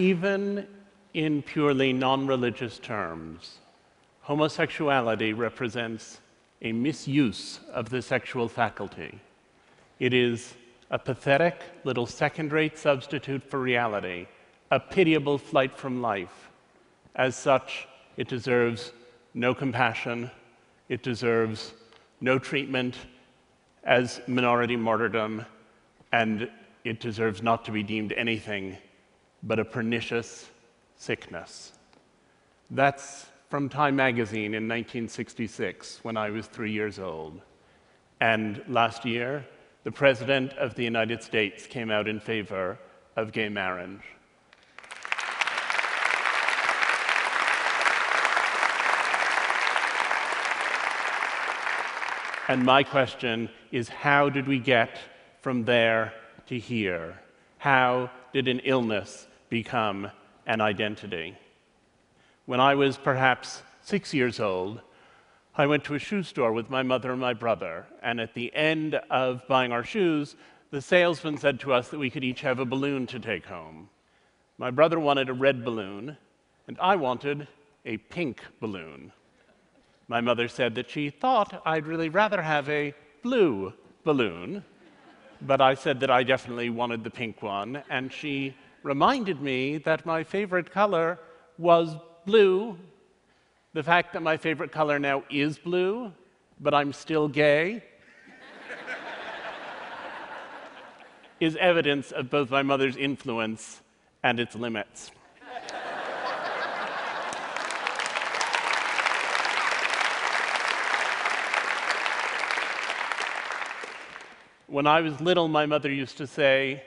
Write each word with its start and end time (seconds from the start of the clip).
Even 0.00 0.66
in 1.12 1.42
purely 1.42 1.92
non 1.92 2.26
religious 2.26 2.78
terms, 2.78 3.58
homosexuality 4.22 5.34
represents 5.34 6.22
a 6.62 6.72
misuse 6.72 7.60
of 7.70 7.90
the 7.90 8.00
sexual 8.00 8.48
faculty. 8.48 9.20
It 9.98 10.14
is 10.14 10.54
a 10.90 10.98
pathetic 10.98 11.60
little 11.84 12.06
second 12.06 12.50
rate 12.50 12.78
substitute 12.78 13.42
for 13.42 13.60
reality, 13.60 14.26
a 14.70 14.80
pitiable 14.80 15.36
flight 15.36 15.76
from 15.76 16.00
life. 16.00 16.48
As 17.14 17.36
such, 17.36 17.86
it 18.16 18.26
deserves 18.26 18.94
no 19.34 19.54
compassion, 19.54 20.30
it 20.88 21.02
deserves 21.02 21.74
no 22.22 22.38
treatment 22.38 22.96
as 23.84 24.22
minority 24.26 24.76
martyrdom, 24.76 25.44
and 26.10 26.48
it 26.84 27.00
deserves 27.00 27.42
not 27.42 27.66
to 27.66 27.70
be 27.70 27.82
deemed 27.82 28.12
anything 28.12 28.78
but 29.42 29.58
a 29.58 29.64
pernicious 29.64 30.48
sickness. 30.96 31.72
That's 32.70 33.26
from 33.48 33.68
Time 33.68 33.96
magazine 33.96 34.54
in 34.54 34.68
1966 34.68 36.00
when 36.02 36.16
I 36.16 36.30
was 36.30 36.46
three 36.46 36.72
years 36.72 36.98
old. 36.98 37.40
And 38.20 38.62
last 38.68 39.04
year, 39.04 39.44
the 39.82 39.90
President 39.90 40.52
of 40.52 40.74
the 40.74 40.84
United 40.84 41.22
States 41.22 41.66
came 41.66 41.90
out 41.90 42.06
in 42.06 42.20
favor 42.20 42.78
of 43.16 43.32
gay 43.32 43.48
marriage. 43.48 44.02
And 52.46 52.64
my 52.64 52.82
question 52.82 53.48
is 53.70 53.88
how 53.88 54.28
did 54.28 54.46
we 54.46 54.58
get 54.58 54.98
from 55.40 55.64
there 55.64 56.12
to 56.48 56.58
here? 56.58 57.18
How 57.58 58.10
did 58.32 58.48
an 58.48 58.60
illness 58.64 59.28
become 59.50 60.10
an 60.46 60.62
identity? 60.62 61.36
When 62.46 62.60
I 62.60 62.74
was 62.74 62.96
perhaps 62.96 63.62
six 63.82 64.14
years 64.14 64.40
old, 64.40 64.80
I 65.54 65.66
went 65.66 65.84
to 65.84 65.94
a 65.94 65.98
shoe 65.98 66.22
store 66.22 66.52
with 66.52 66.70
my 66.70 66.82
mother 66.82 67.12
and 67.12 67.20
my 67.20 67.34
brother, 67.34 67.86
and 68.02 68.20
at 68.20 68.34
the 68.34 68.54
end 68.54 68.94
of 69.10 69.46
buying 69.46 69.72
our 69.72 69.84
shoes, 69.84 70.36
the 70.70 70.80
salesman 70.80 71.36
said 71.36 71.60
to 71.60 71.72
us 71.72 71.88
that 71.88 71.98
we 71.98 72.08
could 72.08 72.24
each 72.24 72.40
have 72.40 72.60
a 72.60 72.64
balloon 72.64 73.06
to 73.08 73.18
take 73.18 73.46
home. 73.46 73.88
My 74.56 74.70
brother 74.70 74.98
wanted 75.00 75.28
a 75.28 75.34
red 75.34 75.64
balloon, 75.64 76.16
and 76.68 76.78
I 76.80 76.96
wanted 76.96 77.48
a 77.84 77.96
pink 77.96 78.40
balloon. 78.60 79.12
My 80.06 80.20
mother 80.20 80.48
said 80.48 80.74
that 80.76 80.88
she 80.88 81.10
thought 81.10 81.62
I'd 81.66 81.86
really 81.86 82.08
rather 82.08 82.40
have 82.40 82.68
a 82.68 82.94
blue 83.22 83.72
balloon, 84.04 84.64
but 85.42 85.60
I 85.60 85.74
said 85.74 86.00
that 86.00 86.10
I 86.10 86.22
definitely 86.22 86.70
wanted 86.70 87.02
the 87.04 87.10
pink 87.10 87.42
one, 87.42 87.82
and 87.90 88.12
she 88.12 88.54
reminded 88.82 89.40
me 89.40 89.78
that 89.78 90.06
my 90.06 90.24
favorite 90.24 90.70
color 90.70 91.18
was 91.58 91.94
blue. 92.24 92.78
The 93.72 93.82
fact 93.82 94.12
that 94.14 94.22
my 94.22 94.36
favorite 94.36 94.72
color 94.72 94.98
now 94.98 95.22
is 95.30 95.58
blue, 95.58 96.12
but 96.58 96.74
I'm 96.74 96.92
still 96.92 97.28
gay, 97.28 97.84
is 101.40 101.56
evidence 101.56 102.10
of 102.10 102.30
both 102.30 102.50
my 102.50 102.62
mother's 102.62 102.96
influence 102.96 103.80
and 104.22 104.40
its 104.40 104.54
limits. 104.54 105.10
When 114.66 114.86
I 114.86 115.00
was 115.00 115.20
little, 115.20 115.48
my 115.48 115.66
mother 115.66 115.90
used 115.90 116.16
to 116.18 116.28
say, 116.28 116.84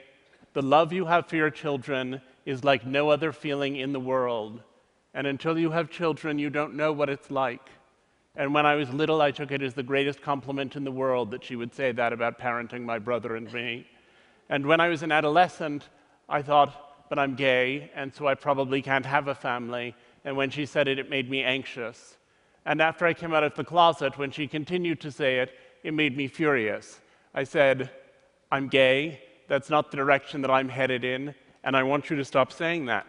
The 0.54 0.62
love 0.62 0.92
you 0.92 1.06
have 1.06 1.26
for 1.26 1.34
your 1.34 1.50
children 1.50 2.20
is 2.46 2.62
like 2.62 2.86
no 2.86 3.10
other 3.10 3.32
feeling 3.32 3.74
in 3.74 3.92
the 3.92 3.98
world. 3.98 4.62
And 5.12 5.26
until 5.26 5.58
you 5.58 5.72
have 5.72 5.90
children, 5.90 6.38
you 6.38 6.48
don't 6.48 6.74
know 6.76 6.92
what 6.92 7.10
it's 7.10 7.28
like. 7.28 7.70
And 8.36 8.54
when 8.54 8.64
I 8.64 8.76
was 8.76 8.88
little, 8.90 9.20
I 9.20 9.32
took 9.32 9.50
it 9.50 9.62
as 9.62 9.74
the 9.74 9.82
greatest 9.82 10.22
compliment 10.22 10.76
in 10.76 10.84
the 10.84 10.92
world 10.92 11.32
that 11.32 11.42
she 11.42 11.56
would 11.56 11.74
say 11.74 11.90
that 11.92 12.12
about 12.12 12.38
parenting 12.38 12.82
my 12.82 13.00
brother 13.00 13.34
and 13.34 13.52
me. 13.52 13.86
And 14.48 14.64
when 14.66 14.80
I 14.80 14.88
was 14.88 15.02
an 15.02 15.10
adolescent, 15.10 15.88
I 16.28 16.40
thought, 16.40 17.08
but 17.08 17.18
I'm 17.18 17.34
gay, 17.34 17.90
and 17.94 18.14
so 18.14 18.28
I 18.28 18.34
probably 18.34 18.80
can't 18.80 19.06
have 19.06 19.26
a 19.26 19.34
family. 19.34 19.94
And 20.24 20.36
when 20.36 20.50
she 20.50 20.66
said 20.66 20.86
it, 20.86 21.00
it 21.00 21.10
made 21.10 21.28
me 21.28 21.42
anxious. 21.42 22.16
And 22.64 22.80
after 22.80 23.06
I 23.06 23.12
came 23.12 23.34
out 23.34 23.42
of 23.42 23.54
the 23.54 23.64
closet, 23.64 24.18
when 24.18 24.30
she 24.30 24.46
continued 24.46 25.00
to 25.00 25.10
say 25.10 25.40
it, 25.40 25.52
it 25.82 25.94
made 25.94 26.16
me 26.16 26.28
furious. 26.28 27.00
I 27.34 27.42
said, 27.44 27.90
I'm 28.50 28.68
gay, 28.68 29.20
that's 29.48 29.70
not 29.70 29.90
the 29.90 29.96
direction 29.96 30.42
that 30.42 30.50
I'm 30.50 30.68
headed 30.68 31.04
in, 31.04 31.34
and 31.62 31.76
I 31.76 31.82
want 31.82 32.10
you 32.10 32.16
to 32.16 32.24
stop 32.24 32.52
saying 32.52 32.86
that. 32.86 33.06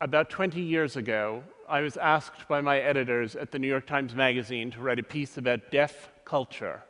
About 0.00 0.30
20 0.30 0.60
years 0.60 0.96
ago, 0.96 1.44
I 1.68 1.82
was 1.82 1.96
asked 1.96 2.48
by 2.48 2.60
my 2.60 2.78
editors 2.78 3.36
at 3.36 3.52
the 3.52 3.58
New 3.58 3.68
York 3.68 3.86
Times 3.86 4.14
Magazine 4.14 4.70
to 4.70 4.80
write 4.80 4.98
a 4.98 5.02
piece 5.04 5.36
about 5.36 5.70
deaf 5.70 6.08
culture. 6.24 6.82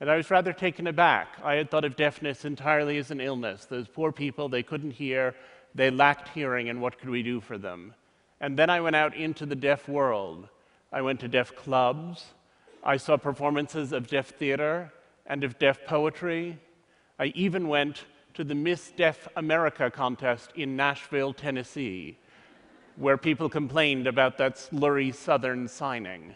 And 0.00 0.10
I 0.10 0.16
was 0.16 0.30
rather 0.30 0.52
taken 0.52 0.86
aback. 0.86 1.38
I 1.44 1.54
had 1.54 1.70
thought 1.70 1.84
of 1.84 1.94
deafness 1.94 2.44
entirely 2.44 2.98
as 2.98 3.10
an 3.10 3.20
illness. 3.20 3.66
Those 3.66 3.86
poor 3.86 4.12
people, 4.12 4.48
they 4.48 4.62
couldn't 4.62 4.92
hear, 4.92 5.34
they 5.74 5.90
lacked 5.90 6.28
hearing, 6.28 6.68
and 6.68 6.80
what 6.80 6.98
could 6.98 7.10
we 7.10 7.22
do 7.22 7.40
for 7.40 7.56
them? 7.56 7.94
And 8.40 8.58
then 8.58 8.70
I 8.70 8.80
went 8.80 8.96
out 8.96 9.14
into 9.14 9.46
the 9.46 9.54
deaf 9.54 9.88
world. 9.88 10.48
I 10.92 11.02
went 11.02 11.20
to 11.20 11.28
deaf 11.28 11.54
clubs. 11.54 12.24
I 12.82 12.96
saw 12.96 13.18
performances 13.18 13.92
of 13.92 14.06
deaf 14.06 14.30
theater 14.30 14.90
and 15.26 15.44
of 15.44 15.58
deaf 15.58 15.84
poetry. 15.84 16.58
I 17.18 17.26
even 17.34 17.68
went 17.68 18.06
to 18.34 18.42
the 18.42 18.54
Miss 18.54 18.90
Deaf 18.92 19.28
America 19.36 19.90
contest 19.90 20.52
in 20.54 20.76
Nashville, 20.76 21.34
Tennessee, 21.34 22.16
where 22.96 23.18
people 23.18 23.50
complained 23.50 24.06
about 24.06 24.38
that 24.38 24.56
slurry 24.56 25.14
Southern 25.14 25.68
signing. 25.68 26.34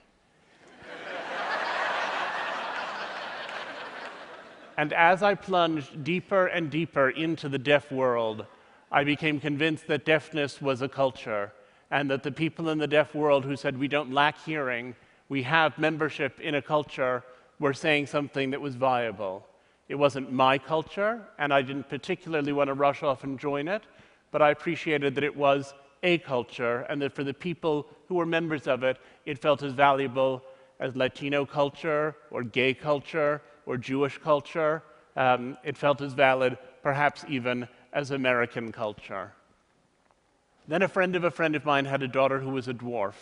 and 4.77 4.93
as 4.93 5.23
I 5.23 5.35
plunged 5.35 6.05
deeper 6.05 6.49
and 6.49 6.71
deeper 6.71 7.09
into 7.09 7.49
the 7.49 7.59
deaf 7.59 7.91
world, 7.91 8.45
I 8.93 9.03
became 9.03 9.41
convinced 9.41 9.87
that 9.87 10.05
deafness 10.05 10.61
was 10.61 10.83
a 10.83 10.89
culture 10.89 11.53
and 11.91 12.11
that 12.11 12.23
the 12.23 12.33
people 12.33 12.69
in 12.69 12.79
the 12.79 12.87
deaf 12.87 13.15
world 13.15 13.45
who 13.45 13.57
said 13.57 13.79
we 13.79 13.89
don't 13.89 14.13
lack 14.13 14.37
hearing, 14.45 14.95
we 15.29 15.43
have 15.43 15.79
membership 15.79 16.41
in 16.41 16.55
a 16.55 16.63
culture, 16.63 17.23
were 17.59 17.75
saying 17.75 18.07
something 18.07 18.51
that 18.51 18.61
was 18.61 18.75
viable. 18.75 19.47
It 19.89 19.95
wasn't 19.95 20.33
my 20.33 20.59
culture, 20.59 21.23
and 21.39 21.53
I 21.53 21.63
didn't 21.63 21.89
particularly 21.89 22.53
want 22.53 22.69
to 22.69 22.75
rush 22.75 23.03
off 23.03 23.25
and 23.25 23.39
join 23.39 23.69
it, 23.69 23.83
but 24.31 24.43
I 24.43 24.51
appreciated 24.51 25.15
that 25.15 25.25
it 25.25 25.37
was 25.37 25.75
a 26.03 26.19
culture, 26.19 26.81
and 26.89 27.01
that 27.01 27.13
for 27.13 27.25
the 27.25 27.33
people 27.33 27.87
who 28.09 28.17
were 28.17 28.27
members 28.27 28.67
of 28.67 28.83
it, 28.83 28.99
it 29.25 29.39
felt 29.39 29.63
as 29.63 29.73
valuable 29.73 30.43
as 30.81 30.97
Latino 30.97 31.47
culture, 31.47 32.17
or 32.31 32.43
gay 32.43 32.75
culture, 32.75 33.41
or 33.65 33.77
Jewish 33.77 34.19
culture. 34.19 34.83
Um, 35.17 35.57
it 35.65 35.77
felt 35.77 36.01
as 36.03 36.13
valid, 36.13 36.59
perhaps 36.83 37.25
even, 37.29 37.69
as 37.93 38.11
American 38.11 38.73
culture. 38.73 39.33
Then 40.67 40.83
a 40.83 40.89
friend 40.89 41.15
of 41.15 41.25
a 41.25 41.31
friend 41.31 41.55
of 41.55 41.65
mine 41.65 41.85
had 41.85 42.03
a 42.03 42.09
daughter 42.09 42.41
who 42.41 42.51
was 42.51 42.69
a 42.69 42.75
dwarf. 42.75 43.15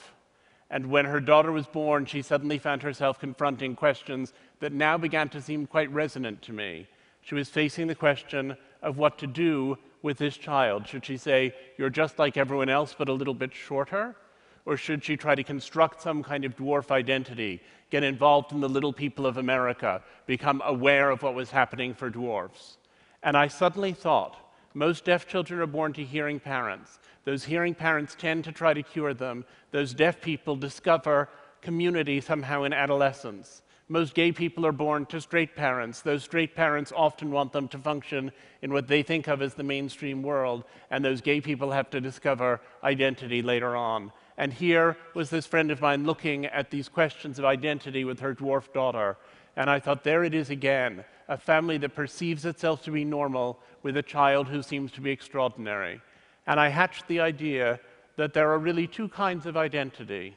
And 0.73 0.87
when 0.87 1.05
her 1.05 1.21
daughter 1.21 1.53
was 1.53 1.67
born, 1.67 2.07
she 2.07 2.23
suddenly 2.23 2.57
found 2.57 2.83
herself 2.83 3.21
confronting 3.21 3.77
questions 3.77 4.33
that 4.61 4.73
now 4.73 4.97
began 4.97 5.29
to 5.29 5.43
seem 5.43 5.67
quite 5.67 5.93
resonant 5.93 6.41
to 6.43 6.53
me. 6.55 6.87
She 7.21 7.35
was 7.35 7.51
facing 7.51 7.89
the 7.89 7.95
question 7.95 8.57
of 8.81 8.97
what 8.97 9.19
to 9.19 9.27
do 9.27 9.77
with 10.01 10.17
this 10.17 10.39
child. 10.39 10.89
Should 10.89 11.05
she 11.05 11.19
say, 11.19 11.55
You're 11.77 11.91
just 11.91 12.19
like 12.19 12.39
everyone 12.39 12.71
else, 12.71 12.95
but 12.97 13.11
a 13.11 13.13
little 13.13 13.35
bit 13.35 13.55
shorter? 13.55 14.17
Or 14.65 14.79
should 14.79 15.05
she 15.05 15.17
try 15.17 15.35
to 15.35 15.45
construct 15.45 16.01
some 16.01 16.23
kind 16.23 16.45
of 16.45 16.57
dwarf 16.57 16.91
identity, 16.91 17.61
get 17.91 18.03
involved 18.03 18.53
in 18.53 18.61
the 18.61 18.69
little 18.69 18.95
people 18.95 19.27
of 19.27 19.37
America, 19.37 20.03
become 20.25 20.63
aware 20.65 21.11
of 21.11 21.23
what 21.23 21.35
was 21.35 21.51
happening 21.51 21.93
for 21.93 22.09
dwarfs? 22.09 22.79
And 23.23 23.37
I 23.37 23.49
suddenly 23.49 23.93
thought, 23.93 24.37
most 24.75 25.05
deaf 25.05 25.27
children 25.27 25.61
are 25.61 25.67
born 25.67 25.93
to 25.95 26.05
hearing 26.05 26.41
parents. 26.41 26.99
Those 27.25 27.45
hearing 27.45 27.75
parents 27.75 28.17
tend 28.19 28.45
to 28.45 28.53
try 28.53 28.75
to 28.75 28.83
cure 28.83 29.15
them. 29.15 29.45
Those 29.71 29.95
deaf 29.95 30.21
people 30.21 30.57
discover 30.57 31.29
community 31.61 32.21
somehow 32.21 32.65
in 32.65 32.73
adolescence. 32.73 33.63
Most 33.89 34.15
gay 34.15 34.33
people 34.33 34.65
are 34.65 34.73
born 34.73 35.07
to 35.07 35.21
straight 35.21 35.55
parents. 35.55 36.01
Those 36.01 36.23
straight 36.23 36.55
parents 36.55 36.93
often 36.97 37.31
want 37.31 37.53
them 37.53 37.69
to 37.69 37.79
function 37.79 38.33
in 38.63 38.73
what 38.73 38.89
they 38.89 39.03
think 39.03 39.29
of 39.29 39.43
as 39.43 39.55
the 39.55 39.63
mainstream 39.63 40.23
world, 40.23 40.65
and 40.91 41.05
those 41.05 41.21
gay 41.21 41.41
people 41.41 41.73
have 41.73 41.91
to 41.91 42.01
discover 42.01 42.61
identity 42.83 43.43
later 43.43 43.77
on. 43.77 44.11
And 44.39 44.53
here 44.53 44.97
was 45.15 45.31
this 45.31 45.47
friend 45.47 45.71
of 45.71 45.81
mine 45.81 46.05
looking 46.05 46.47
at 46.47 46.71
these 46.71 46.89
questions 46.89 47.39
of 47.39 47.45
identity 47.45 48.05
with 48.05 48.21
her 48.21 48.35
dwarf 48.35 48.73
daughter. 48.73 49.19
And 49.57 49.69
I 49.69 49.79
thought, 49.79 50.05
there 50.05 50.25
it 50.25 50.35
is 50.35 50.49
again 50.49 51.05
a 51.29 51.37
family 51.37 51.79
that 51.79 51.95
perceives 51.95 52.45
itself 52.45 52.83
to 52.85 52.91
be 52.91 53.05
normal 53.05 53.59
with 53.83 53.97
a 53.97 54.03
child 54.03 54.49
who 54.49 54.63
seems 54.63 54.93
to 54.93 55.01
be 55.01 55.11
extraordinary. 55.11 56.01
And 56.47 56.59
I 56.59 56.69
hatched 56.69 57.07
the 57.09 57.21
idea 57.21 57.81
that 58.17 58.35
there 58.35 58.51
are 58.51 58.59
really 58.59 58.87
two 58.87 59.09
kinds 59.09 59.47
of 59.47 59.57
identity. 59.57 60.37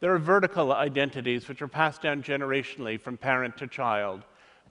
There 0.00 0.14
are 0.14 0.18
vertical 0.18 0.72
identities 0.72 1.48
which 1.48 1.62
are 1.62 1.68
passed 1.68 2.02
down 2.02 2.22
generationally 2.22 3.00
from 3.00 3.16
parent 3.16 3.56
to 3.58 3.66
child. 3.66 4.22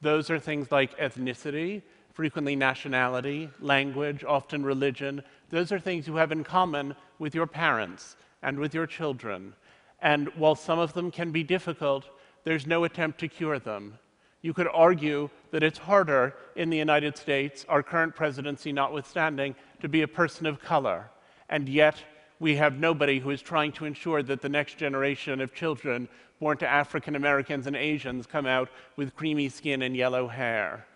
Those 0.02 0.30
are 0.30 0.40
things 0.40 0.72
like 0.72 0.98
ethnicity. 0.98 1.82
Frequently 2.14 2.58
nationality, 2.58 3.50
language, 3.62 4.26
often 4.26 4.66
religion. 4.66 5.24
Those 5.50 5.72
are 5.72 5.80
things 5.80 6.08
you 6.08 6.16
have 6.18 6.34
in 6.34 6.44
common 6.44 6.94
with 7.20 7.34
your 7.34 7.48
parents 7.48 8.18
and 8.44 8.60
with 8.60 8.74
your 8.74 8.86
children. 8.86 9.54
And 10.02 10.28
while 10.36 10.56
some 10.56 10.78
of 10.78 10.94
them 10.94 11.10
can 11.10 11.32
be 11.32 11.44
difficult, 11.44 12.10
there's 12.44 12.68
no 12.68 12.84
attempt 12.84 13.20
to 13.20 13.30
cure 13.30 13.60
them. 13.60 13.98
You 14.42 14.54
could 14.54 14.68
argue 14.74 15.30
that 15.52 15.64
it's 15.64 15.78
harder 15.78 16.36
in 16.56 16.70
the 16.70 16.78
United 16.78 17.18
States, 17.18 17.66
our 17.70 17.84
current 17.84 18.16
presidency 18.16 18.72
notwithstanding, 18.72 19.56
to 19.82 19.90
be 19.90 20.02
a 20.02 20.08
person 20.08 20.46
of 20.46 20.60
color. 20.60 21.12
And 21.50 21.70
yet, 21.70 22.04
we 22.40 22.56
have 22.56 22.80
nobody 22.80 23.20
who 23.20 23.30
is 23.30 23.42
trying 23.42 23.72
to 23.74 23.86
ensure 23.86 24.24
that 24.24 24.42
the 24.42 24.50
next 24.50 24.78
generation 24.78 25.42
of 25.42 25.54
children 25.54 26.10
born 26.40 26.58
to 26.58 26.68
African 26.68 27.16
Americans 27.16 27.68
and 27.68 27.76
Asians 27.76 28.26
come 28.26 28.48
out 28.48 28.70
with 28.96 29.16
creamy 29.16 29.48
skin 29.48 29.84
and 29.84 29.96
yellow 29.96 30.28
hair. 30.28 30.88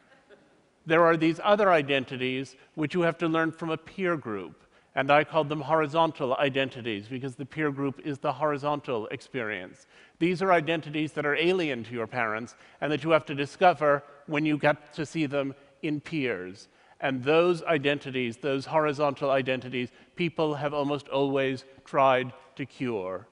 There 0.88 1.04
are 1.04 1.16
these 1.16 1.40
other 1.44 1.72
identities 1.72 2.56
which 2.74 2.96
you 2.96 3.02
have 3.02 3.18
to 3.20 3.28
learn 3.28 3.52
from 3.52 3.70
a 3.70 3.78
peer 3.78 4.18
group. 4.18 4.65
And 4.96 5.12
I 5.12 5.26
called 5.26 5.50
them 5.50 5.60
horizontal 5.60 6.36
identities 6.38 7.08
because 7.08 7.36
the 7.36 7.46
peer 7.46 7.70
group 7.70 8.00
is 8.06 8.18
the 8.18 8.32
horizontal 8.32 9.08
experience. 9.08 9.88
These 10.20 10.42
are 10.42 10.54
identities 10.54 11.12
that 11.14 11.26
are 11.26 11.36
alien 11.36 11.84
to 11.84 11.94
your 11.94 12.08
parents 12.08 12.56
and 12.80 12.90
that 12.92 13.04
you 13.04 13.10
have 13.10 13.26
to 13.26 13.36
discover 13.36 14.04
when 14.28 14.46
you 14.46 14.58
get 14.58 14.94
to 14.94 15.06
see 15.06 15.26
them 15.26 15.54
in 15.82 16.00
peers. 16.00 16.70
And 17.02 17.22
those 17.22 17.62
identities, 17.64 18.38
those 18.38 18.66
horizontal 18.66 19.32
identities, 19.32 19.90
people 20.16 20.56
have 20.56 20.74
almost 20.74 21.10
always 21.10 21.66
tried 21.84 22.32
to 22.56 22.66
cure. 22.66 23.28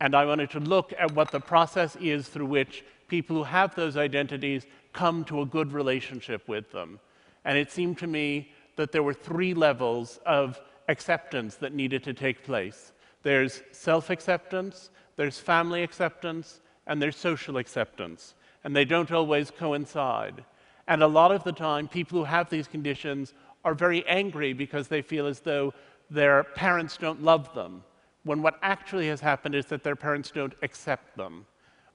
And 0.00 0.14
I 0.14 0.26
wanted 0.26 0.50
to 0.50 0.60
look 0.60 0.92
at 0.98 1.12
what 1.12 1.30
the 1.30 1.40
process 1.40 1.96
is 1.96 2.28
through 2.28 2.46
which 2.46 2.84
people 3.08 3.34
who 3.34 3.44
have 3.44 3.74
those 3.74 3.96
identities 3.96 4.66
come 4.92 5.24
to 5.24 5.40
a 5.40 5.46
good 5.46 5.72
relationship 5.72 6.46
with 6.46 6.70
them. 6.70 7.00
And 7.46 7.56
it 7.56 7.72
seemed 7.72 7.96
to 7.98 8.06
me 8.06 8.52
that 8.76 8.92
there 8.92 9.02
were 9.02 9.14
three 9.14 9.54
levels 9.54 10.20
of 10.26 10.60
acceptance 10.88 11.56
that 11.56 11.74
needed 11.74 12.02
to 12.04 12.14
take 12.14 12.44
place. 12.44 12.92
There's 13.22 13.62
self 13.72 14.10
acceptance, 14.10 14.90
there's 15.16 15.38
family 15.38 15.82
acceptance, 15.82 16.60
and 16.86 17.00
there's 17.00 17.16
social 17.16 17.58
acceptance. 17.58 18.34
And 18.64 18.74
they 18.74 18.84
don't 18.84 19.12
always 19.12 19.50
coincide. 19.50 20.44
And 20.88 21.02
a 21.02 21.06
lot 21.06 21.32
of 21.32 21.44
the 21.44 21.52
time, 21.52 21.86
people 21.86 22.18
who 22.18 22.24
have 22.24 22.48
these 22.48 22.66
conditions 22.66 23.34
are 23.64 23.74
very 23.74 24.06
angry 24.06 24.52
because 24.52 24.88
they 24.88 25.02
feel 25.02 25.26
as 25.26 25.40
though 25.40 25.74
their 26.10 26.44
parents 26.44 26.96
don't 26.96 27.22
love 27.22 27.52
them, 27.54 27.84
when 28.24 28.40
what 28.40 28.58
actually 28.62 29.08
has 29.08 29.20
happened 29.20 29.54
is 29.54 29.66
that 29.66 29.84
their 29.84 29.96
parents 29.96 30.30
don't 30.30 30.54
accept 30.62 31.16
them. 31.16 31.44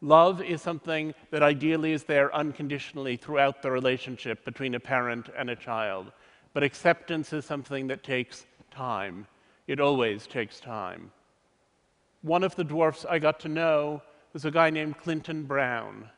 Love 0.01 0.41
is 0.41 0.61
something 0.61 1.13
that 1.31 1.41
ideally 1.41 1.93
is 1.93 2.03
there 2.03 2.33
unconditionally 2.35 3.15
throughout 3.15 3.61
the 3.61 3.71
relationship 3.71 4.43
between 4.43 4.75
a 4.75 4.79
parent 4.79 5.29
and 5.37 5.49
a 5.49 5.55
child. 5.55 6.11
But 6.53 6.63
acceptance 6.63 7.33
is 7.33 7.45
something 7.45 7.87
that 7.87 8.03
takes 8.03 8.45
time. 8.73 9.27
It 9.67 9.79
always 9.79 10.27
takes 10.27 10.59
time. 10.59 11.11
One 12.21 12.43
of 12.43 12.55
the 12.55 12.63
dwarfs 12.63 13.05
I 13.09 13.19
got 13.19 13.39
to 13.41 13.49
know 13.49 14.01
was 14.33 14.45
a 14.45 14.51
guy 14.51 14.69
named 14.69 14.97
Clinton 14.97 15.43
Brown. 15.43 16.09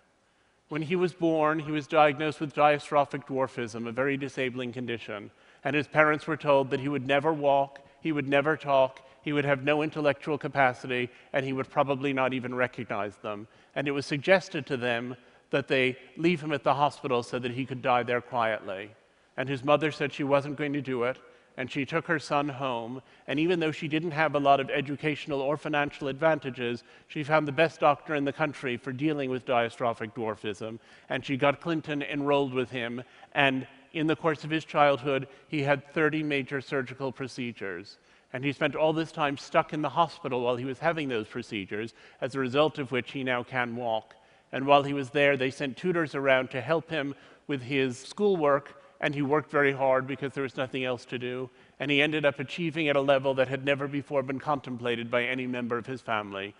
When 0.69 0.81
he 0.81 0.96
was 0.96 1.13
born, 1.13 1.60
he 1.60 1.72
was 1.72 1.86
diagnosed 1.86 2.40
with 2.40 2.56
diastrophic 2.56 3.28
dwarfism, 3.28 3.88
a 3.88 3.92
very 3.92 4.18
disabling 4.18 4.74
condition, 4.74 5.30
and 5.63 5.75
his 5.75 5.88
parents 5.88 6.25
were 6.25 6.38
told 6.38 6.69
that 6.72 6.80
he 6.80 6.90
would 6.90 7.06
never 7.06 7.31
walk, 7.31 7.80
he 8.02 8.12
would 8.12 8.28
never 8.28 8.58
talk, 8.58 9.01
he 9.22 9.34
would 9.34 9.46
have 9.46 9.63
no 9.63 9.81
intellectual 9.81 10.38
capacity, 10.38 11.10
and 11.34 11.46
he 11.46 11.54
would 11.54 11.69
probably 11.69 12.13
not 12.13 12.34
even 12.34 12.54
recognize 12.54 13.16
them. 13.18 13.48
And 13.75 13.88
it 13.88 13.92
was 13.92 14.06
suggested 14.06 14.66
to 14.68 14.78
them 14.78 15.16
that 15.51 15.68
they 15.68 15.98
leave 16.18 16.42
him 16.42 16.51
at 16.51 16.63
the 16.63 16.74
hospital 16.74 17.24
so 17.24 17.40
that 17.40 17.51
he 17.51 17.66
could 17.66 17.81
die 17.81 18.04
there 18.04 18.22
quietly. 18.22 18.92
And 19.38 19.50
his 19.50 19.63
mother 19.63 19.92
said 19.92 20.13
she 20.13 20.24
wasn't 20.24 20.58
going 20.58 20.74
to 20.74 20.81
do 20.81 21.04
it, 21.04 21.18
and 21.57 21.72
she 21.72 21.86
took 21.86 22.07
her 22.07 22.19
son 22.19 22.50
home. 22.50 23.02
And 23.28 23.40
even 23.40 23.60
though 23.60 23.72
she 23.72 23.88
didn't 23.88 24.12
have 24.12 24.36
a 24.36 24.40
lot 24.40 24.60
of 24.60 24.69
educational 24.69 25.42
or 25.42 25.57
financial 25.57 26.07
advantages, 26.07 26.84
she 27.07 27.24
found 27.24 27.48
the 27.48 27.54
best 27.54 27.80
doctor 27.80 28.16
in 28.16 28.25
the 28.25 28.34
country 28.34 28.78
for 28.78 28.92
dealing 28.92 29.30
with 29.30 29.46
diastrophic 29.46 30.13
dwarfism. 30.13 30.80
And 31.10 31.25
she 31.25 31.38
got 31.38 31.62
Clinton 31.62 32.02
enrolled 32.02 32.54
with 32.54 32.69
him. 32.69 33.04
And 33.34 33.68
in 33.94 34.07
the 34.07 34.16
course 34.16 34.44
of 34.44 34.50
his 34.50 34.66
childhood, 34.66 35.28
he 35.48 35.63
had 35.63 35.94
30 35.94 36.24
major 36.24 36.60
surgical 36.60 37.12
procedures. 37.12 37.98
And 38.34 38.44
he 38.44 38.51
spent 38.51 38.75
all 38.75 38.92
this 38.92 39.13
time 39.13 39.38
stuck 39.38 39.72
in 39.72 39.81
the 39.81 39.90
hospital 39.90 40.42
while 40.42 40.58
he 40.58 40.66
was 40.66 40.80
having 40.80 41.08
those 41.08 41.28
procedures, 41.28 41.94
as 42.19 42.36
a 42.36 42.40
result 42.40 42.80
of 42.80 42.92
which 42.92 43.12
he 43.12 43.24
now 43.24 43.44
can 43.44 43.78
walk. 43.78 44.13
And 44.51 44.66
while 44.66 44.84
he 44.84 44.94
was 44.94 45.10
there, 45.10 45.38
they 45.38 45.51
sent 45.51 45.78
tutors 45.78 46.16
around 46.16 46.50
to 46.51 46.60
help 46.60 46.90
him 46.90 47.16
with 47.48 47.62
his 47.62 47.98
schoolwork 47.98 48.81
and 49.02 49.14
he 49.14 49.22
worked 49.22 49.52
very 49.52 49.72
hard 49.72 50.08
because 50.08 50.34
there 50.34 50.44
was 50.44 50.58
nothing 50.58 50.84
else 50.84 51.06
to 51.06 51.20
do. 51.20 51.50
And 51.80 51.92
he 51.92 52.02
ended 52.02 52.26
up 52.26 52.40
achieving 52.40 52.88
at 52.88 52.96
a 52.96 53.02
level 53.02 53.34
that 53.36 53.48
had 53.48 53.66
never 53.66 53.88
before 53.88 54.24
been 54.24 54.40
contemplated 54.40 55.12
by 55.12 55.24
any 55.24 55.48
member 55.48 55.78
of 55.78 55.86
his 55.86 56.02
family. 56.02 56.56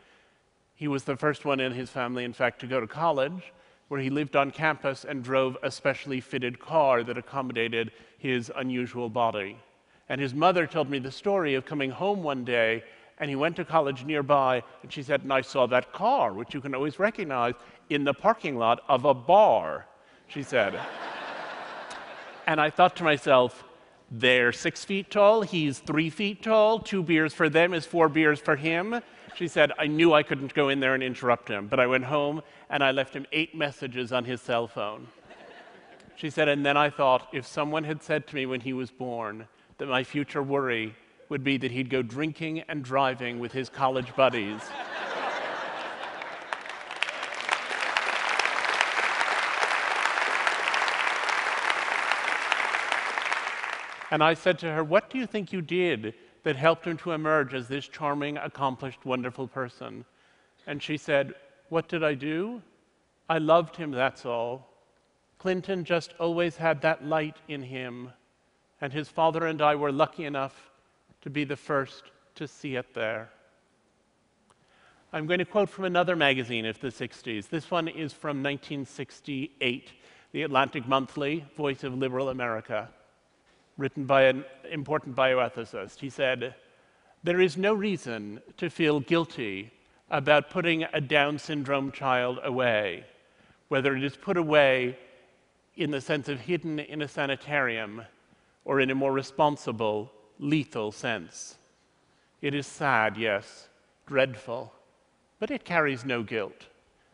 He 0.76 0.88
was 0.88 1.06
the 1.06 1.16
first 1.16 1.46
one 1.46 1.60
in 1.60 1.72
his 1.72 1.90
family, 1.90 2.26
in 2.26 2.34
fact, 2.34 2.60
to 2.60 2.68
go 2.68 2.82
to 2.82 2.88
college, 2.88 3.54
where 3.88 4.02
he 4.02 4.10
lived 4.10 4.36
on 4.36 4.52
campus 4.52 5.06
and 5.06 5.24
drove 5.24 5.58
a 5.64 5.72
specially 5.72 6.20
fitted 6.20 6.60
car 6.60 7.04
that 7.04 7.18
accommodated 7.18 7.92
his 8.18 8.52
unusual 8.56 9.10
body. 9.10 9.58
And 10.10 10.20
his 10.20 10.34
mother 10.34 10.68
told 10.68 10.90
me 10.90 11.00
the 11.00 11.12
story 11.12 11.56
of 11.56 11.66
coming 11.66 11.92
home 11.92 12.22
one 12.22 12.44
day, 12.44 12.84
and 13.20 13.30
he 13.30 13.36
went 13.36 13.56
to 13.56 13.66
college 13.66 14.04
nearby, 14.04 14.62
and 14.84 14.92
she 14.92 15.02
said, 15.02 15.22
And 15.22 15.32
I 15.32 15.42
saw 15.42 15.66
that 15.68 15.94
car, 15.94 16.34
which 16.34 16.54
you 16.54 16.60
can 16.60 16.76
always 16.76 17.00
recognize, 17.00 17.54
in 17.90 18.04
the 18.04 18.14
parking 18.14 18.58
lot 18.58 18.82
of 18.90 19.06
a 19.06 19.14
bar, 19.14 19.86
she 20.28 20.44
said. 20.44 20.80
And 22.46 22.62
I 22.62 22.70
thought 22.70 22.96
to 22.98 23.04
myself, 23.04 23.64
they're 24.12 24.52
six 24.52 24.86
feet 24.86 25.10
tall, 25.10 25.42
he's 25.42 25.80
three 25.80 26.10
feet 26.12 26.44
tall, 26.44 26.80
two 26.80 27.02
beers 27.02 27.34
for 27.34 27.50
them 27.50 27.74
is 27.74 27.86
four 27.86 28.08
beers 28.08 28.40
for 28.40 28.56
him. 28.56 29.02
She 29.36 29.48
said, 29.48 29.72
I 29.80 29.88
knew 29.88 30.14
I 30.14 30.24
couldn't 30.24 30.54
go 30.54 30.70
in 30.70 30.80
there 30.80 30.94
and 30.94 31.04
interrupt 31.04 31.50
him, 31.50 31.68
but 31.68 31.80
I 31.80 31.88
went 31.88 32.06
home 32.06 32.42
and 32.70 32.84
I 32.84 32.92
left 32.92 33.16
him 33.16 33.26
eight 33.32 33.56
messages 33.56 34.14
on 34.14 34.24
his 34.24 34.42
cell 34.42 34.68
phone. 34.68 35.08
She 36.16 36.30
said, 36.30 36.48
and 36.48 36.66
then 36.66 36.78
I 36.78 36.90
thought, 36.90 37.28
if 37.34 37.46
someone 37.46 37.84
had 37.84 38.02
said 38.02 38.28
to 38.28 38.36
me 38.36 38.46
when 38.46 38.62
he 38.62 38.74
was 38.74 38.92
born 38.92 39.48
that 39.80 39.88
my 39.88 40.04
future 40.04 40.42
worry 40.42 40.96
would 41.30 41.44
be 41.44 41.58
that 41.58 41.72
he'd 41.72 41.90
go 41.90 42.02
drinking 42.02 42.62
and 42.70 42.84
driving 42.84 43.40
with 43.40 43.52
his 43.52 43.70
college 43.70 44.16
buddies. 44.16 44.62
And 54.12 54.24
I 54.24 54.34
said 54.34 54.60
to 54.60 54.72
her, 54.72 54.84
What 54.84 55.10
do 55.10 55.18
you 55.18 55.26
think 55.26 55.52
you 55.52 55.62
did 55.62 56.14
that 56.44 56.56
helped 56.56 56.86
him 56.86 56.98
to 56.98 57.12
emerge 57.12 57.54
as 57.54 57.68
this 57.68 57.88
charming, 57.88 58.38
accomplished, 58.38 59.06
wonderful 59.06 59.48
person? 59.48 60.06
And 60.68 60.82
she 60.82 60.98
said, 60.98 61.34
What 61.70 61.88
did 61.88 62.04
I 62.04 62.14
do? 62.14 62.62
I 63.30 63.40
loved 63.40 63.76
him, 63.76 63.92
that's 63.92 64.26
all. 64.26 64.68
Clinton 65.40 65.84
just 65.84 66.14
always 66.20 66.56
had 66.56 66.82
that 66.82 67.06
light 67.06 67.38
in 67.48 67.64
him, 67.64 68.12
and 68.82 68.94
his 68.94 69.10
father 69.10 69.48
and 69.48 69.62
I 69.62 69.76
were 69.76 69.92
lucky 69.92 70.26
enough 70.26 70.72
to 71.22 71.30
be 71.30 71.44
the 71.44 71.56
first 71.56 72.04
to 72.36 72.48
see 72.48 72.76
it 72.76 72.94
there. 72.94 73.30
I'm 75.12 75.26
going 75.28 75.40
to 75.40 75.46
quote 75.46 75.70
from 75.70 75.86
another 75.86 76.16
magazine 76.16 76.66
of 76.66 76.80
the 76.80 76.90
60s. 76.90 77.50
This 77.50 77.72
one 77.72 77.88
is 77.88 78.14
from 78.14 78.44
1968, 78.44 79.92
the 80.32 80.44
Atlantic 80.44 80.88
Monthly, 80.88 81.46
Voice 81.56 81.84
of 81.84 81.96
Liberal 81.96 82.30
America 82.30 82.90
written 83.78 84.06
by 84.06 84.24
an 84.24 84.46
important 84.72 85.16
bioethicist. 85.16 86.00
He 86.00 86.10
said, 86.10 86.56
There 87.24 87.42
is 87.42 87.58
no 87.58 87.74
reason 87.74 88.42
to 88.58 88.70
feel 88.70 89.00
guilty 89.00 89.72
about 90.10 90.50
putting 90.50 90.84
a 90.84 91.02
Down 91.02 91.38
syndrome 91.38 91.92
child 91.92 92.40
away, 92.44 93.06
whether 93.68 93.96
it 93.96 94.04
is 94.04 94.16
put 94.16 94.38
away 94.38 94.98
in 95.76 95.92
the 95.92 96.02
sense 96.02 96.30
of 96.30 96.40
hidden 96.40 96.80
in 96.80 97.02
a 97.02 97.08
sanitarium 97.08 98.04
or 98.64 98.80
in 98.80 98.90
a 98.90 98.96
more 98.96 99.12
responsible, 99.12 100.12
lethal 100.40 100.92
sense. 100.92 101.58
It 102.42 102.54
is 102.54 102.68
sad, 102.68 103.18
yes, 103.18 103.68
dreadful, 104.06 104.72
but 105.40 105.52
it 105.52 105.66
carries 105.66 106.06
no 106.06 106.24
guilt. 106.24 106.68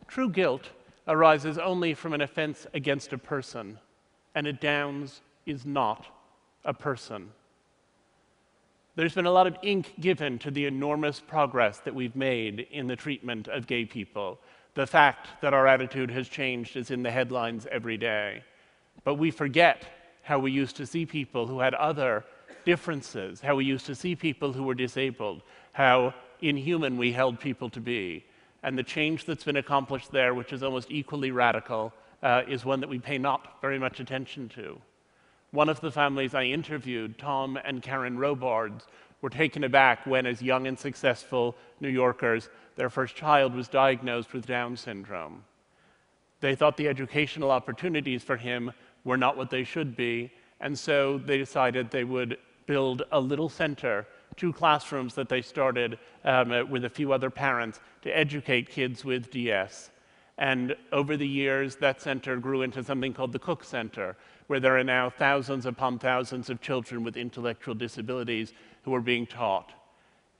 True 0.08 0.30
guilt 0.30 0.70
arises 1.08 1.58
only 1.58 1.94
from 1.94 2.14
an 2.14 2.22
offense 2.22 2.68
against 2.74 3.14
a 3.14 3.18
person, 3.18 3.80
and 4.36 4.46
a 4.46 4.54
Downs 4.54 5.22
is 5.46 5.66
not 5.66 6.08
a 6.66 6.74
person. 6.74 7.30
There's 8.96 9.16
been 9.16 9.26
a 9.26 9.32
lot 9.32 9.48
of 9.48 9.58
ink 9.62 9.94
given 10.00 10.38
to 10.40 10.52
the 10.52 10.66
enormous 10.66 11.20
progress 11.20 11.80
that 11.80 11.96
we've 11.96 12.16
made 12.16 12.68
in 12.72 12.88
the 12.88 12.96
treatment 12.96 13.48
of 13.48 13.66
gay 13.66 13.86
people. 13.86 14.38
The 14.74 14.86
fact 14.88 15.42
that 15.42 15.54
our 15.54 15.66
attitude 15.66 16.12
has 16.12 16.28
changed 16.28 16.76
is 16.76 16.92
in 16.92 17.04
the 17.04 17.12
headlines 17.12 17.68
every 17.72 17.98
day. 17.98 18.44
But 19.04 19.16
we 19.16 19.32
forget 19.32 19.86
how 20.24 20.40
we 20.40 20.52
used 20.52 20.76
to 20.78 20.86
see 20.86 21.06
people 21.06 21.48
who 21.48 21.60
had 21.60 21.74
other 21.74 22.26
differences, 22.66 23.42
how 23.42 23.56
we 23.56 23.66
used 23.66 23.86
to 23.88 23.96
see 23.96 24.16
people 24.16 24.54
who 24.54 24.64
were 24.64 24.76
disabled, 24.76 25.42
how 25.74 26.14
inhuman 26.42 26.98
we 26.98 27.12
held 27.12 27.40
people 27.40 27.70
to 27.70 27.80
be. 27.80 28.26
And 28.64 28.78
the 28.78 28.84
change 28.84 29.26
that's 29.26 29.44
been 29.44 29.58
accomplished 29.58 30.12
there, 30.12 30.34
which 30.34 30.54
is 30.54 30.64
almost 30.64 30.92
equally 30.92 31.32
radical, 31.32 31.94
uh, 32.22 32.44
is 32.48 32.66
one 32.66 32.82
that 32.82 32.90
we 32.90 33.00
pay 33.00 33.18
not 33.18 33.60
very 33.62 33.80
much 33.80 34.00
attention 34.00 34.50
to. 34.50 34.80
One 35.52 35.68
of 35.68 35.82
the 35.82 35.92
families 35.92 36.34
I 36.34 36.46
interviewed, 36.46 37.18
Tom 37.18 37.60
and 37.66 37.82
Karen 37.82 38.18
Robards, 38.18 38.88
were 39.22 39.30
taken 39.30 39.66
aback 39.66 40.06
when, 40.06 40.26
as 40.26 40.42
young 40.42 40.66
and 40.66 40.80
successful 40.80 41.58
New 41.82 41.90
Yorkers, 41.90 42.50
their 42.78 42.90
first 42.90 43.16
child 43.16 43.54
was 43.54 43.68
diagnosed 43.68 44.32
with 44.32 44.46
Down 44.46 44.78
syndrome. 44.78 45.44
They 46.40 46.56
thought 46.56 46.78
the 46.78 46.88
educational 46.88 47.52
opportunities 47.52 48.24
for 48.24 48.38
him 48.38 48.72
were 49.04 49.18
not 49.18 49.36
what 49.36 49.50
they 49.50 49.66
should 49.66 49.98
be, 49.98 50.32
and 50.62 50.80
so 50.80 51.18
they 51.18 51.38
decided 51.38 51.92
they 51.92 52.06
would 52.06 52.38
build 52.66 53.04
a 53.12 53.20
little 53.20 53.50
center, 53.50 54.08
two 54.38 54.54
classrooms 54.54 55.16
that 55.16 55.28
they 55.28 55.42
started 55.42 56.00
um, 56.24 56.70
with 56.70 56.86
a 56.86 56.90
few 56.90 57.12
other 57.12 57.30
parents 57.30 57.82
to 58.04 58.18
educate 58.18 58.70
kids 58.70 59.04
with 59.04 59.30
DS. 59.30 59.92
And 60.38 60.76
over 60.92 61.18
the 61.18 61.28
years, 61.28 61.76
that 61.76 62.02
center 62.02 62.38
grew 62.38 62.62
into 62.62 62.84
something 62.84 63.14
called 63.14 63.34
the 63.34 63.40
Cooke 63.40 63.64
Center, 63.64 64.16
where 64.48 64.60
there 64.60 64.78
are 64.78 64.84
now 64.84 65.10
thousands 65.10 65.66
upon 65.66 66.00
thousands 66.00 66.50
of 66.50 66.62
children 66.62 67.04
with 67.04 67.18
intellectual 67.18 67.76
disabilities 67.76 68.54
who 68.84 68.94
are 68.94 69.02
being 69.02 69.26
taught. 69.26 69.72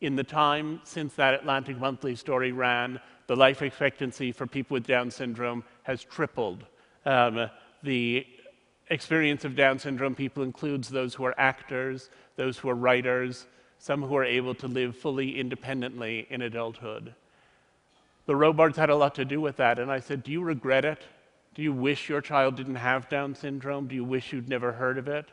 In 0.02 0.16
the 0.16 0.24
time 0.24 0.82
since 0.84 1.14
that 1.16 1.34
Atlantic 1.34 1.78
Monthly 1.78 2.16
story 2.16 2.52
ran, 2.52 3.00
the 3.28 3.36
life 3.36 3.62
expectancy 3.62 4.32
for 4.32 4.48
people 4.48 4.76
with 4.76 4.88
Down 4.88 5.12
syndrome 5.12 5.64
has 5.84 6.04
tripled. 6.04 6.66
Um, 7.06 7.50
the 7.84 8.26
experience 8.90 9.46
of 9.46 9.56
Down 9.56 9.80
syndrome 9.80 10.16
people 10.16 10.44
includes 10.44 10.90
those 10.90 11.14
who 11.14 11.24
are 11.26 11.40
actors, 11.40 12.10
those 12.36 12.58
who 12.58 12.70
are 12.70 12.76
writers, 12.76 13.46
some 13.78 14.02
who 14.02 14.16
are 14.16 14.26
able 14.26 14.54
to 14.56 14.68
live 14.68 14.98
fully 14.98 15.40
independently 15.40 16.28
in 16.30 16.42
adulthood. 16.42 17.16
The 18.26 18.36
Robards 18.36 18.78
had 18.78 18.90
a 18.90 18.96
lot 18.96 19.16
to 19.16 19.26
do 19.26 19.42
with 19.42 19.58
that, 19.58 19.80
and 19.80 19.92
I 19.92 20.00
said, 20.00 20.24
Do 20.24 20.32
you 20.32 20.42
regret 20.42 20.86
it? 20.86 21.02
Do 21.54 21.62
you 21.62 21.74
wish 21.74 22.08
your 22.08 22.22
child 22.22 22.56
didn't 22.56 22.76
have 22.76 23.10
Down 23.10 23.36
syndrome? 23.36 23.88
Do 23.88 23.96
you 23.96 24.06
wish 24.06 24.32
you'd 24.32 24.48
never 24.48 24.72
heard 24.72 24.98
of 24.98 25.08
it? 25.08 25.26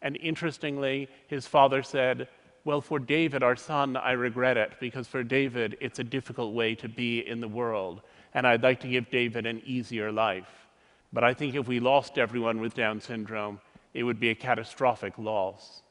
And 0.00 0.16
interestingly, 0.16 1.08
his 1.26 1.46
father 1.46 1.82
said, 1.82 2.28
Well, 2.64 2.80
for 2.80 2.98
David, 2.98 3.42
our 3.42 3.56
son, 3.56 3.96
I 3.96 4.12
regret 4.12 4.56
it, 4.56 4.72
because 4.80 5.08
for 5.08 5.24
David, 5.24 5.76
it's 5.80 5.98
a 5.98 6.04
difficult 6.04 6.54
way 6.54 6.74
to 6.76 6.88
be 6.88 7.26
in 7.26 7.40
the 7.40 7.48
world, 7.48 8.02
and 8.32 8.46
I'd 8.46 8.62
like 8.62 8.80
to 8.80 8.88
give 8.88 9.10
David 9.10 9.44
an 9.44 9.60
easier 9.66 10.12
life. 10.12 10.68
But 11.12 11.24
I 11.24 11.34
think 11.34 11.54
if 11.54 11.66
we 11.66 11.80
lost 11.80 12.16
everyone 12.16 12.60
with 12.60 12.74
Down 12.74 13.00
syndrome, 13.00 13.60
it 13.92 14.04
would 14.04 14.20
be 14.20 14.30
a 14.30 14.34
catastrophic 14.34 15.18
loss. 15.18 15.82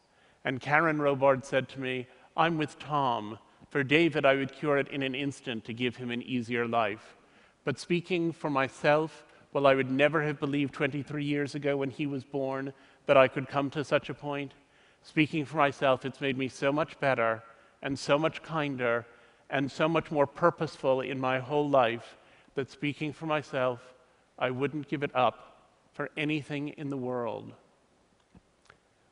And 0.46 0.62
Karen 0.62 1.02
Robard 1.02 1.46
said 1.46 1.68
to 1.70 1.82
me, 1.82 2.08
I'm 2.38 2.58
with 2.58 2.80
Tom. 2.80 3.38
For 3.70 3.84
David, 3.84 4.26
I 4.26 4.36
would 4.36 4.54
cure 4.54 4.78
it 4.78 4.88
in 4.88 5.04
an 5.04 5.14
instant 5.14 5.66
to 5.66 5.74
give 5.74 5.98
him 5.98 6.10
an 6.10 6.22
easier 6.22 6.66
life. 6.66 7.18
But 7.66 7.78
speaking 7.78 8.32
for 8.32 8.50
myself, 8.50 9.26
well, 9.52 9.66
I 9.66 9.76
would 9.76 9.90
never 9.90 10.22
have 10.24 10.40
believed 10.40 10.74
23 10.74 11.24
years 11.24 11.56
ago 11.56 11.78
when 11.78 11.90
he 11.90 12.06
was 12.06 12.24
born 12.24 12.74
that 13.08 13.18
I 13.18 13.28
could 13.28 13.48
come 13.48 13.70
to 13.72 13.84
such 13.84 14.10
a 14.10 14.14
point. 14.14 14.54
Speaking 15.02 15.46
for 15.46 15.58
myself, 15.58 16.06
it's 16.06 16.22
made 16.22 16.38
me 16.38 16.48
so 16.48 16.72
much 16.72 17.00
better 17.00 17.42
and 17.82 17.98
so 17.98 18.20
much 18.20 18.44
kinder 18.44 19.06
and 19.50 19.72
so 19.72 19.90
much 19.90 20.12
more 20.12 20.28
purposeful 20.28 21.02
in 21.02 21.20
my 21.20 21.40
whole 21.40 21.68
life 21.68 22.18
that 22.56 22.70
speaking 22.70 23.12
for 23.12 23.26
myself, 23.26 23.94
I 24.38 24.52
wouldn't 24.52 24.88
give 24.88 25.02
it 25.02 25.16
up 25.16 25.66
for 25.94 26.10
anything 26.16 26.70
in 26.70 26.90
the 26.90 26.98
world. 26.98 27.54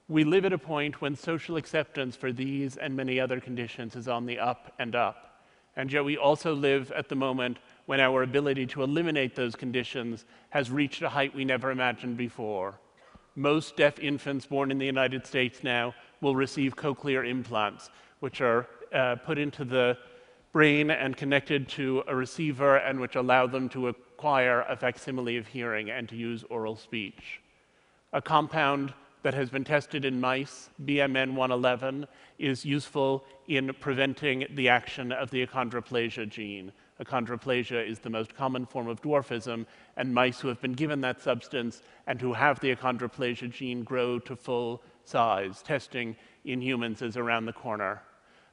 We 0.09 0.23
live 0.23 0.45
at 0.45 0.53
a 0.53 0.57
point 0.57 1.01
when 1.01 1.15
social 1.15 1.57
acceptance 1.57 2.15
for 2.15 2.31
these 2.31 2.77
and 2.77 2.95
many 2.95 3.19
other 3.19 3.39
conditions 3.39 3.95
is 3.95 4.07
on 4.07 4.25
the 4.25 4.39
up 4.39 4.73
and 4.79 4.95
up. 4.95 5.41
And 5.75 5.91
yet, 5.91 6.05
we 6.05 6.17
also 6.17 6.53
live 6.55 6.91
at 6.91 7.09
the 7.09 7.15
moment 7.15 7.57
when 7.87 7.99
our 7.99 8.21
ability 8.21 8.67
to 8.67 8.83
eliminate 8.83 9.35
those 9.35 9.55
conditions 9.55 10.25
has 10.51 10.69
reached 10.69 11.01
a 11.01 11.09
height 11.09 11.33
we 11.33 11.43
never 11.43 11.71
imagined 11.71 12.15
before 12.15 12.79
most 13.37 13.77
deaf 13.77 13.99
infants 13.99 14.47
born 14.47 14.71
in 14.71 14.79
the 14.79 14.85
United 14.85 15.25
States 15.25 15.63
now 15.63 15.93
will 16.21 16.35
receive 16.35 16.75
cochlear 16.75 17.29
implants, 17.29 17.91
which 18.19 18.41
are 18.41 18.67
uh, 18.91 19.15
put 19.15 19.37
into 19.37 19.63
the 19.63 19.95
brain 20.51 20.89
and 20.89 21.15
connected 21.15 21.69
to 21.69 22.03
a 22.07 22.15
receiver 22.15 22.77
and 22.77 22.99
which 22.99 23.15
allow 23.15 23.45
them 23.45 23.69
to 23.69 23.89
acquire 23.89 24.61
a 24.61 24.75
facsimile 24.75 25.37
of 25.37 25.45
hearing 25.45 25.91
and 25.91 26.09
to 26.09 26.15
use 26.15 26.43
oral 26.49 26.75
speech. 26.75 27.39
A 28.11 28.21
compound 28.21 28.91
that 29.21 29.35
has 29.35 29.51
been 29.51 29.63
tested 29.63 30.03
in 30.03 30.19
mice, 30.19 30.71
BMN 30.83 31.35
111, 31.35 32.07
is 32.39 32.65
useful 32.65 33.23
in 33.47 33.71
preventing 33.79 34.47
the 34.55 34.67
action 34.67 35.11
of 35.11 35.29
the 35.29 35.45
achondroplasia 35.45 36.27
gene, 36.27 36.71
Achondroplasia 37.01 37.87
is 37.87 37.99
the 37.99 38.09
most 38.09 38.35
common 38.35 38.65
form 38.65 38.87
of 38.87 39.01
dwarfism, 39.01 39.65
and 39.95 40.13
mice 40.13 40.39
who 40.39 40.47
have 40.47 40.61
been 40.61 40.73
given 40.73 41.01
that 41.01 41.21
substance 41.21 41.81
and 42.07 42.19
who 42.19 42.33
have 42.33 42.59
the 42.59 42.75
achondroplasia 42.75 43.51
gene 43.51 43.83
grow 43.83 44.19
to 44.19 44.35
full 44.35 44.81
size. 45.03 45.61
Testing 45.61 46.15
in 46.45 46.61
humans 46.61 47.01
is 47.01 47.17
around 47.17 47.45
the 47.45 47.53
corner. 47.53 48.01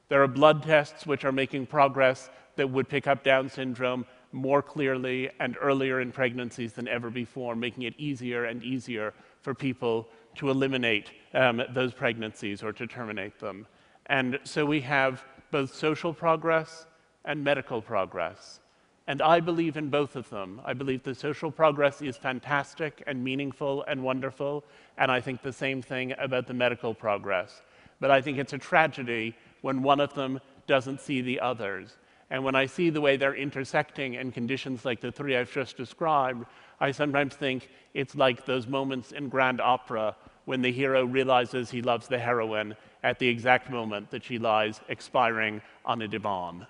There 0.09 0.23
are 0.23 0.29
blood 0.29 0.63
tests 0.63 1.07
which 1.07 1.25
are 1.25 1.33
making 1.33 1.67
progress 1.67 2.29
that 2.57 2.69
would 2.71 2.89
pick 2.89 3.07
up 3.07 3.25
Down 3.25 3.49
syndrome 3.49 4.07
more 4.33 4.63
clearly 4.63 5.31
and 5.41 5.57
earlier 5.61 6.01
in 6.01 6.13
pregnancies 6.13 6.73
than 6.73 6.89
ever 6.89 7.09
before, 7.09 7.55
making 7.55 7.85
it 7.85 7.95
easier 7.99 8.45
and 8.45 8.63
easier 8.63 9.15
for 9.41 9.55
people 9.55 10.09
to 10.37 10.51
eliminate 10.51 11.13
um, 11.35 11.63
those 11.71 11.95
pregnancies 11.95 12.63
or 12.63 12.73
to 12.73 12.87
terminate 12.87 13.39
them. 13.39 13.67
And 14.07 14.39
so 14.45 14.67
we 14.67 14.81
have 14.83 15.25
both 15.51 15.73
social 15.75 16.13
progress 16.13 16.87
and 17.25 17.43
medical 17.43 17.81
progress. 17.81 18.61
And 19.07 19.21
I 19.21 19.41
believe 19.41 19.77
in 19.77 19.91
both 19.91 20.17
of 20.17 20.31
them. 20.31 20.61
I 20.65 20.73
believe 20.73 21.03
the 21.03 21.15
social 21.15 21.51
progress 21.51 22.01
is 22.01 22.17
fantastic 22.17 23.03
and 23.07 23.23
meaningful 23.23 23.85
and 23.87 24.03
wonderful, 24.03 24.65
and 24.97 25.11
I 25.11 25.21
think 25.21 25.43
the 25.43 25.53
same 25.53 25.83
thing 25.83 26.15
about 26.19 26.47
the 26.47 26.55
medical 26.55 26.95
progress. 26.95 27.63
But 28.01 28.11
I 28.11 28.23
think 28.23 28.39
it's 28.39 28.55
a 28.55 28.59
tragedy 28.59 29.37
when 29.61 29.83
one 29.83 30.01
of 30.01 30.15
them 30.15 30.41
doesn't 30.67 31.01
see 31.01 31.21
the 31.21 31.41
others. 31.41 31.99
And 32.31 32.43
when 32.43 32.55
I 32.55 32.65
see 32.67 32.89
the 32.89 33.01
way 33.01 33.17
they're 33.17 33.37
intersecting 33.37 34.15
in 34.15 34.33
conditions 34.33 34.85
like 34.85 35.01
the 35.01 35.13
three 35.13 35.37
I've 35.37 35.53
just 35.53 35.77
described, 35.77 36.47
I 36.81 36.91
sometimes 36.91 37.35
think 37.35 37.69
it's 37.93 38.15
like 38.15 38.47
those 38.47 38.67
moments 38.67 39.13
in 39.13 39.29
grand 39.29 39.61
opera 39.61 40.17
when 40.47 40.63
the 40.63 40.73
hero 40.73 41.05
realizes 41.05 41.71
he 41.71 41.83
loves 41.83 42.09
the 42.09 42.19
heroine 42.19 42.75
at 43.03 43.19
the 43.19 43.29
exact 43.29 43.71
moment 43.71 44.11
that 44.11 44.25
she 44.25 44.39
lies 44.39 44.81
expiring 44.89 45.61
on 45.85 46.03
a 46.03 46.09
divan. 46.09 46.67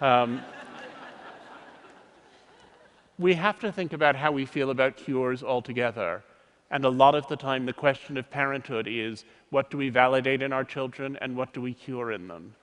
Um, 0.00 0.42
we 3.18 3.34
have 3.34 3.58
to 3.60 3.72
think 3.72 3.92
about 3.92 4.14
how 4.14 4.30
we 4.30 4.46
feel 4.46 4.70
about 4.70 4.96
cures 4.96 5.42
altogether. 5.42 6.22
And 6.70 6.84
a 6.84 6.88
lot 6.88 7.16
of 7.16 7.26
the 7.26 7.36
time, 7.36 7.66
the 7.66 7.72
question 7.72 8.16
of 8.16 8.30
parenthood 8.30 8.86
is 8.88 9.24
what 9.50 9.70
do 9.70 9.76
we 9.76 9.88
validate 9.88 10.42
in 10.42 10.52
our 10.52 10.64
children 10.64 11.18
and 11.20 11.36
what 11.36 11.52
do 11.52 11.60
we 11.60 11.74
cure 11.74 12.12
in 12.12 12.28
them? 12.28 12.54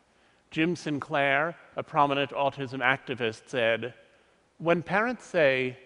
Jim 0.52 0.76
Sinclair, 0.76 1.56
a 1.76 1.84
prominent 1.84 2.32
autism 2.32 2.80
activist, 2.80 3.48
said, 3.48 3.94
When 4.58 4.82
parents 4.82 5.26
say, 5.26 5.78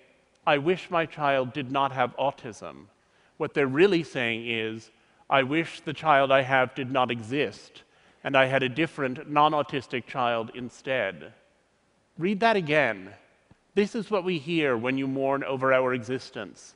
I 0.46 0.60
wish 0.60 0.92
my 0.92 1.08
child 1.08 1.54
did 1.54 1.72
not 1.72 1.92
have 1.94 2.16
autism, 2.18 2.86
what 3.38 3.56
they're 3.56 3.68
really 3.68 4.04
saying 4.04 4.48
is, 4.48 4.92
I 5.30 5.44
wish 5.44 5.82
the 5.82 5.94
child 5.94 6.32
I 6.32 6.42
have 6.42 6.76
did 6.76 6.92
not 6.92 7.10
exist, 7.10 7.84
and 8.24 8.36
I 8.36 8.46
had 8.46 8.64
a 8.64 8.70
different, 8.70 9.30
non 9.30 9.54
autistic 9.54 10.06
child 10.06 10.52
instead. 10.54 11.34
Read 12.18 12.40
that 12.42 12.56
again. 12.56 13.14
This 13.76 13.96
is 13.96 14.12
what 14.12 14.24
we 14.24 14.40
hear 14.40 14.76
when 14.76 14.98
you 14.98 15.08
mourn 15.08 15.44
over 15.44 15.74
our 15.74 15.94
existence. 15.94 16.76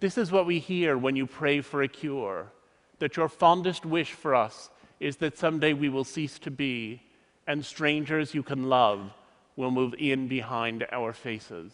This 0.00 0.18
is 0.18 0.32
what 0.32 0.46
we 0.46 0.58
hear 0.58 0.96
when 0.96 1.14
you 1.14 1.26
pray 1.26 1.60
for 1.60 1.82
a 1.82 1.88
cure 1.88 2.50
that 2.98 3.16
your 3.16 3.28
fondest 3.28 3.84
wish 3.84 4.12
for 4.12 4.34
us 4.34 4.70
is 5.00 5.16
that 5.16 5.36
someday 5.36 5.72
we 5.72 5.88
will 5.88 6.04
cease 6.04 6.38
to 6.38 6.50
be, 6.50 7.02
and 7.46 7.64
strangers 7.64 8.34
you 8.34 8.42
can 8.42 8.68
love 8.68 9.12
will 9.56 9.70
move 9.70 9.94
in 9.98 10.28
behind 10.28 10.86
our 10.92 11.12
faces. 11.12 11.72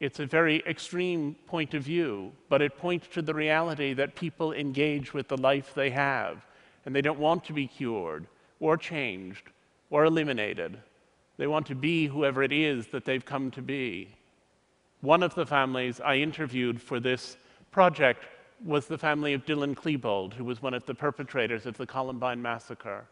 It's 0.00 0.20
a 0.20 0.26
very 0.26 0.62
extreme 0.66 1.34
point 1.46 1.74
of 1.74 1.82
view, 1.82 2.32
but 2.48 2.62
it 2.62 2.78
points 2.78 3.08
to 3.08 3.22
the 3.22 3.34
reality 3.34 3.94
that 3.94 4.14
people 4.14 4.52
engage 4.52 5.12
with 5.12 5.28
the 5.28 5.36
life 5.36 5.72
they 5.74 5.90
have, 5.90 6.44
and 6.84 6.94
they 6.94 7.02
don't 7.02 7.18
want 7.18 7.44
to 7.44 7.52
be 7.52 7.66
cured, 7.66 8.26
or 8.60 8.76
changed, 8.76 9.50
or 9.90 10.04
eliminated. 10.04 10.78
They 11.36 11.46
want 11.46 11.66
to 11.66 11.74
be 11.74 12.06
whoever 12.06 12.42
it 12.42 12.52
is 12.52 12.88
that 12.88 13.04
they've 13.04 13.24
come 13.24 13.50
to 13.52 13.62
be. 13.62 14.14
One 15.00 15.22
of 15.22 15.34
the 15.34 15.46
families 15.46 16.00
I 16.00 16.16
interviewed 16.16 16.82
for 16.82 16.98
this 16.98 17.36
project 17.70 18.24
was 18.64 18.86
the 18.86 18.98
family 18.98 19.34
of 19.34 19.44
Dylan 19.44 19.76
Klebold, 19.76 20.34
who 20.34 20.44
was 20.44 20.60
one 20.60 20.74
of 20.74 20.84
the 20.86 20.94
perpetrators 20.94 21.66
of 21.66 21.76
the 21.76 21.86
Columbine 21.86 22.42
massacre. 22.42 23.06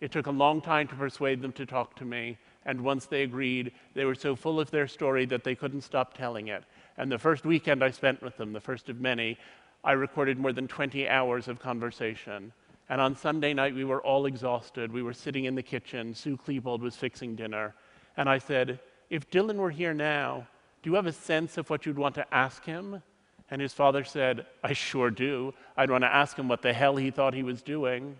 It 0.00 0.12
took 0.12 0.26
a 0.26 0.30
long 0.30 0.60
time 0.60 0.86
to 0.88 0.94
persuade 0.94 1.40
them 1.40 1.52
to 1.52 1.64
talk 1.64 1.96
to 1.96 2.04
me, 2.04 2.36
and 2.66 2.82
once 2.82 3.06
they 3.06 3.22
agreed, 3.22 3.72
they 3.94 4.04
were 4.04 4.14
so 4.14 4.36
full 4.36 4.60
of 4.60 4.70
their 4.70 4.86
story 4.86 5.24
that 5.26 5.44
they 5.44 5.54
couldn't 5.54 5.80
stop 5.80 6.12
telling 6.12 6.48
it. 6.48 6.64
And 6.98 7.10
the 7.10 7.18
first 7.18 7.46
weekend 7.46 7.82
I 7.82 7.90
spent 7.90 8.20
with 8.20 8.36
them, 8.36 8.52
the 8.52 8.60
first 8.60 8.90
of 8.90 9.00
many, 9.00 9.38
I 9.82 9.92
recorded 9.92 10.38
more 10.38 10.52
than 10.52 10.68
20 10.68 11.08
hours 11.08 11.48
of 11.48 11.60
conversation. 11.60 12.52
And 12.88 13.00
on 13.00 13.16
Sunday 13.16 13.52
night, 13.52 13.74
we 13.74 13.84
were 13.84 14.02
all 14.02 14.26
exhausted. 14.26 14.92
We 14.92 15.02
were 15.02 15.12
sitting 15.12 15.44
in 15.44 15.54
the 15.54 15.62
kitchen. 15.62 16.14
Sue 16.14 16.36
Klebold 16.36 16.80
was 16.80 16.96
fixing 16.96 17.34
dinner. 17.34 17.74
And 18.16 18.28
I 18.28 18.38
said, 18.38 18.80
If 19.10 19.28
Dylan 19.30 19.56
were 19.56 19.70
here 19.70 19.94
now, 19.94 20.46
do 20.82 20.90
you 20.90 20.96
have 20.96 21.06
a 21.06 21.12
sense 21.12 21.58
of 21.58 21.68
what 21.68 21.84
you'd 21.84 21.98
want 21.98 22.14
to 22.14 22.34
ask 22.34 22.64
him? 22.64 23.02
And 23.50 23.60
his 23.60 23.72
father 23.72 24.04
said, 24.04 24.46
I 24.62 24.72
sure 24.72 25.10
do. 25.10 25.52
I'd 25.76 25.90
want 25.90 26.02
to 26.02 26.14
ask 26.14 26.38
him 26.38 26.48
what 26.48 26.62
the 26.62 26.72
hell 26.72 26.96
he 26.96 27.10
thought 27.10 27.34
he 27.34 27.42
was 27.42 27.62
doing. 27.62 28.16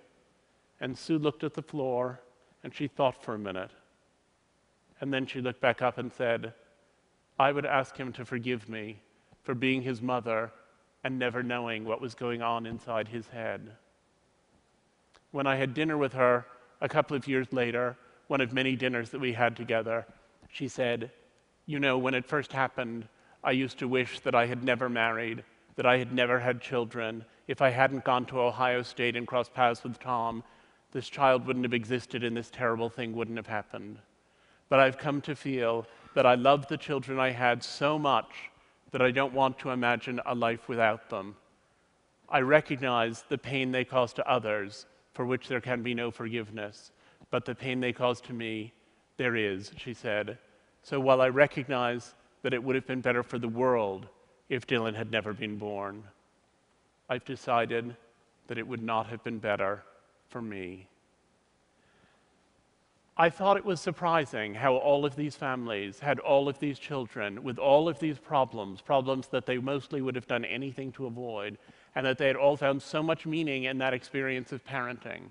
And 0.80 0.96
Sue 0.96 1.18
looked 1.18 1.44
at 1.44 1.54
the 1.54 1.62
floor 1.62 2.20
and 2.62 2.74
she 2.74 2.88
thought 2.88 3.22
for 3.22 3.34
a 3.34 3.38
minute. 3.38 3.70
And 5.00 5.12
then 5.12 5.26
she 5.26 5.40
looked 5.40 5.60
back 5.60 5.82
up 5.82 5.98
and 5.98 6.12
said, 6.12 6.54
I 7.38 7.52
would 7.52 7.66
ask 7.66 7.96
him 7.96 8.12
to 8.14 8.24
forgive 8.24 8.68
me 8.68 9.00
for 9.42 9.54
being 9.54 9.82
his 9.82 10.00
mother 10.00 10.50
and 11.04 11.18
never 11.18 11.42
knowing 11.42 11.84
what 11.84 12.00
was 12.00 12.14
going 12.14 12.42
on 12.42 12.66
inside 12.66 13.08
his 13.08 13.28
head. 13.28 13.70
When 15.36 15.46
I 15.46 15.56
had 15.56 15.74
dinner 15.74 15.98
with 15.98 16.14
her 16.14 16.46
a 16.80 16.88
couple 16.88 17.14
of 17.14 17.28
years 17.28 17.52
later, 17.52 17.98
one 18.26 18.40
of 18.40 18.54
many 18.54 18.74
dinners 18.74 19.10
that 19.10 19.20
we 19.20 19.34
had 19.34 19.54
together, 19.54 20.06
she 20.48 20.66
said, 20.66 21.10
You 21.66 21.78
know, 21.78 21.98
when 21.98 22.14
it 22.14 22.24
first 22.24 22.52
happened, 22.54 23.06
I 23.44 23.50
used 23.50 23.78
to 23.80 23.86
wish 23.86 24.20
that 24.20 24.34
I 24.34 24.46
had 24.46 24.64
never 24.64 24.88
married, 24.88 25.44
that 25.74 25.84
I 25.84 25.98
had 25.98 26.10
never 26.10 26.40
had 26.40 26.62
children. 26.62 27.22
If 27.48 27.60
I 27.60 27.68
hadn't 27.68 28.02
gone 28.02 28.24
to 28.26 28.40
Ohio 28.40 28.80
State 28.80 29.14
and 29.14 29.26
crossed 29.26 29.52
paths 29.52 29.84
with 29.84 30.00
Tom, 30.00 30.42
this 30.92 31.10
child 31.10 31.46
wouldn't 31.46 31.66
have 31.66 31.74
existed 31.74 32.24
and 32.24 32.34
this 32.34 32.48
terrible 32.48 32.88
thing 32.88 33.14
wouldn't 33.14 33.36
have 33.36 33.46
happened. 33.46 33.98
But 34.70 34.80
I've 34.80 34.96
come 34.96 35.20
to 35.20 35.36
feel 35.36 35.86
that 36.14 36.24
I 36.24 36.36
love 36.36 36.66
the 36.66 36.78
children 36.78 37.18
I 37.18 37.32
had 37.32 37.62
so 37.62 37.98
much 37.98 38.48
that 38.90 39.02
I 39.02 39.10
don't 39.10 39.34
want 39.34 39.58
to 39.58 39.68
imagine 39.68 40.18
a 40.24 40.34
life 40.34 40.66
without 40.66 41.10
them. 41.10 41.36
I 42.26 42.40
recognize 42.40 43.24
the 43.28 43.36
pain 43.36 43.70
they 43.70 43.84
cause 43.84 44.14
to 44.14 44.26
others, 44.26 44.86
for 45.16 45.24
which 45.24 45.48
there 45.48 45.62
can 45.62 45.82
be 45.82 45.94
no 45.94 46.10
forgiveness, 46.10 46.92
but 47.30 47.46
the 47.46 47.54
pain 47.54 47.80
they 47.80 47.92
caused 47.92 48.26
to 48.26 48.34
me, 48.34 48.74
there 49.16 49.34
is, 49.34 49.72
she 49.78 49.94
said. 49.94 50.36
So 50.82 51.00
while 51.00 51.22
I 51.22 51.30
recognize 51.30 52.14
that 52.42 52.52
it 52.52 52.62
would 52.62 52.74
have 52.76 52.86
been 52.86 53.00
better 53.00 53.22
for 53.22 53.38
the 53.38 53.48
world 53.48 54.08
if 54.50 54.66
Dylan 54.66 54.94
had 54.94 55.10
never 55.10 55.32
been 55.32 55.56
born, 55.56 56.04
I've 57.08 57.24
decided 57.24 57.96
that 58.48 58.58
it 58.58 58.68
would 58.68 58.82
not 58.82 59.06
have 59.06 59.24
been 59.24 59.38
better 59.38 59.82
for 60.28 60.42
me. 60.42 60.86
I 63.16 63.30
thought 63.30 63.56
it 63.56 63.64
was 63.64 63.80
surprising 63.80 64.52
how 64.52 64.74
all 64.74 65.06
of 65.06 65.16
these 65.16 65.34
families 65.34 65.98
had 65.98 66.18
all 66.18 66.46
of 66.46 66.58
these 66.58 66.78
children 66.78 67.42
with 67.42 67.58
all 67.58 67.88
of 67.88 67.98
these 67.98 68.18
problems, 68.18 68.82
problems 68.82 69.28
that 69.28 69.46
they 69.46 69.56
mostly 69.56 70.02
would 70.02 70.14
have 70.14 70.26
done 70.26 70.44
anything 70.44 70.92
to 70.92 71.06
avoid, 71.06 71.56
and 71.96 72.06
that 72.06 72.18
they 72.18 72.26
had 72.26 72.36
all 72.36 72.56
found 72.56 72.82
so 72.82 73.02
much 73.02 73.26
meaning 73.26 73.64
in 73.64 73.78
that 73.78 73.94
experience 73.94 74.52
of 74.52 74.64
parenting. 74.64 75.22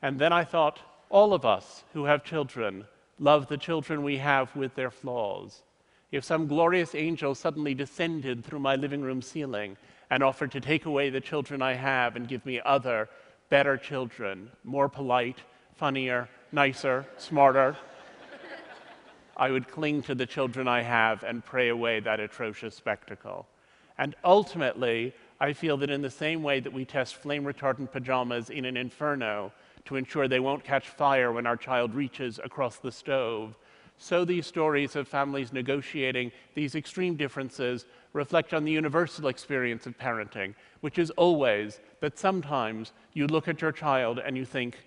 And 0.00 0.18
then 0.18 0.32
I 0.32 0.44
thought, 0.44 0.78
all 1.10 1.34
of 1.34 1.44
us 1.44 1.82
who 1.92 2.04
have 2.04 2.24
children 2.24 2.86
love 3.18 3.48
the 3.48 3.58
children 3.58 4.02
we 4.02 4.18
have 4.18 4.54
with 4.54 4.74
their 4.76 4.90
flaws. 4.90 5.62
If 6.12 6.24
some 6.24 6.46
glorious 6.46 6.94
angel 6.94 7.34
suddenly 7.34 7.74
descended 7.74 8.44
through 8.44 8.60
my 8.60 8.76
living 8.76 9.02
room 9.02 9.20
ceiling 9.20 9.76
and 10.08 10.22
offered 10.22 10.52
to 10.52 10.60
take 10.60 10.86
away 10.86 11.10
the 11.10 11.20
children 11.20 11.60
I 11.60 11.74
have 11.74 12.14
and 12.14 12.28
give 12.28 12.46
me 12.46 12.60
other, 12.64 13.08
better 13.50 13.76
children, 13.76 14.50
more 14.62 14.88
polite, 14.88 15.38
funnier, 15.74 16.28
nicer, 16.52 17.04
smarter, 17.16 17.76
I 19.36 19.50
would 19.50 19.68
cling 19.68 20.02
to 20.02 20.14
the 20.14 20.26
children 20.26 20.68
I 20.68 20.82
have 20.82 21.24
and 21.24 21.44
pray 21.44 21.68
away 21.68 21.98
that 22.00 22.20
atrocious 22.20 22.76
spectacle. 22.76 23.48
And 23.98 24.14
ultimately, 24.24 25.12
I 25.44 25.52
feel 25.52 25.76
that 25.76 25.90
in 25.90 26.00
the 26.00 26.08
same 26.08 26.42
way 26.42 26.60
that 26.60 26.72
we 26.72 26.86
test 26.86 27.16
flame 27.16 27.44
retardant 27.44 27.92
pajamas 27.92 28.48
in 28.48 28.64
an 28.64 28.78
inferno 28.78 29.52
to 29.84 29.96
ensure 29.96 30.26
they 30.26 30.40
won't 30.40 30.64
catch 30.64 30.88
fire 30.88 31.32
when 31.32 31.46
our 31.46 31.58
child 31.58 31.94
reaches 31.94 32.40
across 32.42 32.78
the 32.78 32.90
stove, 32.90 33.54
so 33.98 34.24
these 34.24 34.46
stories 34.46 34.96
of 34.96 35.06
families 35.06 35.52
negotiating 35.52 36.32
these 36.54 36.74
extreme 36.74 37.14
differences 37.14 37.84
reflect 38.14 38.54
on 38.54 38.64
the 38.64 38.72
universal 38.72 39.28
experience 39.28 39.84
of 39.84 39.98
parenting, 39.98 40.54
which 40.80 40.98
is 40.98 41.10
always 41.10 41.78
that 42.00 42.18
sometimes 42.18 42.92
you 43.12 43.26
look 43.26 43.46
at 43.46 43.60
your 43.60 43.72
child 43.72 44.20
and 44.20 44.38
you 44.38 44.46
think, 44.46 44.78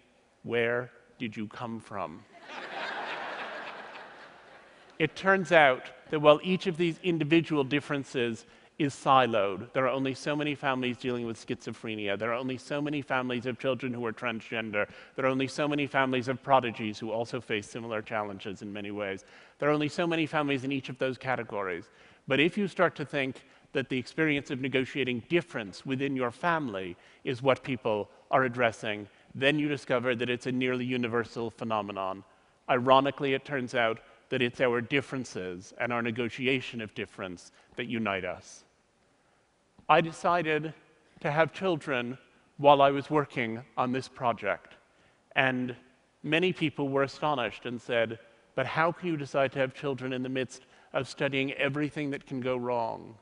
where 0.41 0.89
did 1.19 1.37
you 1.37 1.45
come 1.45 1.79
from? 1.79 2.25
it 4.97 5.15
turns 5.15 5.51
out 5.51 5.91
that 6.09 6.19
while 6.19 6.39
each 6.41 6.65
of 6.65 6.77
these 6.77 6.97
individual 7.03 7.63
differences 7.63 8.47
is 8.79 8.93
siloed, 8.93 9.73
there 9.73 9.85
are 9.85 9.91
only 9.91 10.13
so 10.13 10.35
many 10.35 10.53
families 10.53 10.97
dealing 10.97 11.25
with 11.25 11.43
schizophrenia, 11.43 12.17
there 12.17 12.31
are 12.31 12.35
only 12.35 12.57
so 12.57 12.79
many 12.79 13.01
families 13.01 13.47
of 13.47 13.57
children 13.57 13.91
who 13.91 14.05
are 14.05 14.13
transgender, 14.13 14.87
there 15.15 15.25
are 15.25 15.29
only 15.29 15.47
so 15.47 15.67
many 15.67 15.87
families 15.87 16.27
of 16.27 16.43
prodigies 16.43 16.99
who 16.99 17.09
also 17.09 17.41
face 17.41 17.67
similar 17.67 18.03
challenges 18.03 18.61
in 18.61 18.71
many 18.71 18.91
ways. 18.91 19.25
There 19.57 19.69
are 19.69 19.73
only 19.73 19.89
so 19.89 20.05
many 20.05 20.27
families 20.27 20.63
in 20.63 20.71
each 20.71 20.89
of 20.89 20.99
those 20.99 21.17
categories. 21.17 21.89
But 22.27 22.39
if 22.39 22.55
you 22.55 22.67
start 22.67 22.95
to 22.97 23.05
think 23.05 23.45
that 23.73 23.89
the 23.89 23.97
experience 23.97 24.51
of 24.51 24.61
negotiating 24.61 25.23
difference 25.27 25.83
within 25.83 26.15
your 26.15 26.31
family 26.31 26.95
is 27.23 27.41
what 27.41 27.63
people 27.63 28.09
are 28.29 28.43
addressing, 28.43 29.07
then 29.33 29.57
you 29.57 29.67
discover 29.67 30.15
that 30.15 30.29
it's 30.29 30.45
a 30.45 30.51
nearly 30.51 30.85
universal 30.85 31.49
phenomenon. 31.49 32.23
Ironically, 32.69 33.33
it 33.33 33.43
turns 33.43 33.73
out 33.73 33.99
that 34.29 34.41
it's 34.41 34.61
our 34.61 34.81
differences 34.81 35.73
and 35.79 35.91
our 35.91 36.01
negotiation 36.01 36.81
of 36.81 36.93
difference 36.93 37.51
that 37.75 37.87
unite 37.87 38.25
us. 38.25 38.65
I 39.89 40.01
decided 40.01 40.73
to 41.21 41.31
have 41.31 41.53
children 41.53 42.17
while 42.57 42.81
I 42.81 42.91
was 42.91 43.09
working 43.09 43.63
on 43.77 43.93
this 43.93 44.09
project, 44.09 44.75
and 45.35 45.75
many 46.23 46.51
people 46.51 46.89
were 46.89 47.03
astonished 47.03 47.65
and 47.65 47.81
said, 47.81 48.19
But 48.55 48.65
how 48.65 48.91
can 48.91 49.07
you 49.07 49.17
decide 49.17 49.53
to 49.53 49.59
have 49.59 49.73
children 49.73 50.11
in 50.11 50.23
the 50.23 50.29
midst 50.29 50.63
of 50.91 51.07
studying 51.07 51.53
everything 51.53 52.09
that 52.11 52.25
can 52.25 52.41
go 52.41 52.57
wrong? 52.57 53.15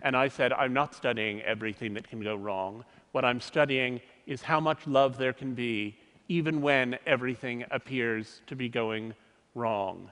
And 0.00 0.16
I 0.16 0.28
said, 0.28 0.52
I'm 0.52 0.72
not 0.72 0.94
studying 0.94 1.42
everything 1.42 1.92
that 1.94 2.08
can 2.08 2.22
go 2.22 2.36
wrong. 2.36 2.84
What 3.12 3.24
I'm 3.24 3.40
studying 3.40 4.00
is 4.26 4.42
how 4.42 4.60
much 4.60 4.86
love 4.86 5.18
there 5.18 5.32
can 5.32 5.54
be 5.54 5.96
even 6.28 6.62
when 6.62 6.98
everything 7.06 7.64
appears 7.70 8.40
to 8.46 8.54
be 8.54 8.68
going 8.68 9.14
wrong. 9.54 10.10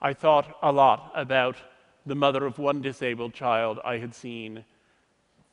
I 0.00 0.14
thought 0.14 0.56
a 0.62 0.70
lot 0.70 1.10
about 1.14 1.56
the 2.04 2.14
mother 2.14 2.44
of 2.44 2.58
one 2.58 2.80
disabled 2.80 3.32
child 3.32 3.78
I 3.84 3.98
had 3.98 4.14
seen, 4.14 4.64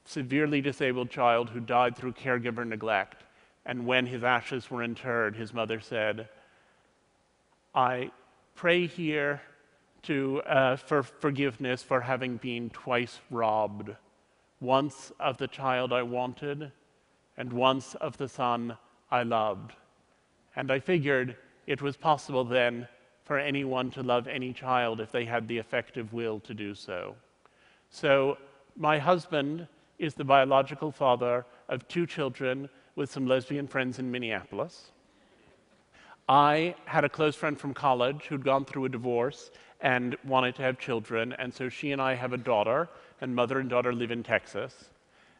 severely 0.06 0.62
disabled 0.62 1.10
child 1.10 1.50
who 1.50 1.60
died 1.60 1.96
through 1.96 2.14
caregiver 2.14 2.66
neglect. 2.66 3.24
And 3.66 3.86
when 3.86 4.08
his 4.08 4.24
ashes 4.24 4.72
were 4.72 4.82
interred, 4.82 5.36
his 5.36 5.54
mother 5.54 5.80
said, 5.80 6.28
I 7.76 8.12
pray 8.56 8.88
here 8.88 9.42
to, 10.04 10.42
uh, 10.44 10.76
for 10.78 11.04
forgiveness 11.04 11.84
for 11.84 12.02
having 12.02 12.38
been 12.38 12.70
twice 12.72 13.20
robbed, 13.30 13.92
once 14.60 15.12
of 15.20 15.38
the 15.38 15.48
child 15.48 15.94
I 15.94 16.02
wanted, 16.02 16.72
and 17.38 17.54
once 17.54 17.96
of 17.96 18.18
the 18.18 18.28
son 18.28 18.78
I 19.12 19.24
loved. 19.24 19.74
And 20.56 20.72
I 20.72 20.80
figured 20.80 21.38
it 21.68 21.82
was 21.82 21.96
possible 21.96 22.44
then 22.44 22.88
for 23.30 23.38
anyone 23.38 23.92
to 23.92 24.02
love 24.02 24.28
any 24.28 24.52
child 24.52 25.00
if 25.00 25.12
they 25.12 25.24
had 25.24 25.48
the 25.48 25.60
effective 25.60 26.12
will 26.14 26.40
to 26.40 26.52
do 26.52 26.74
so. 26.74 27.16
So, 27.92 28.40
my 28.76 28.98
husband 28.98 29.68
is 30.00 30.16
the 30.16 30.24
biological 30.24 30.92
father 30.92 31.46
of 31.68 31.88
two 31.88 32.08
children 32.08 32.68
with 32.96 33.12
some 33.12 33.28
lesbian 33.28 33.68
friends 33.68 34.00
in 34.00 34.10
Minneapolis. 34.10 34.94
I 36.28 36.74
had 36.86 37.04
a 37.04 37.10
close 37.10 37.36
friend 37.36 37.56
from 37.56 37.72
college 37.72 38.24
who'd 38.24 38.44
gone 38.44 38.66
through 38.66 38.86
a 38.86 38.90
divorce 38.90 39.52
and 39.80 40.18
wanted 40.26 40.56
to 40.56 40.64
have 40.64 40.80
children, 40.80 41.34
and 41.34 41.54
so 41.54 41.70
she 41.70 41.92
and 41.92 42.02
I 42.02 42.16
have 42.16 42.34
a 42.34 42.38
daughter, 42.52 42.90
and 43.22 43.36
mother 43.36 43.60
and 43.60 43.70
daughter 43.70 43.94
live 43.94 44.10
in 44.10 44.24
Texas. 44.24 44.90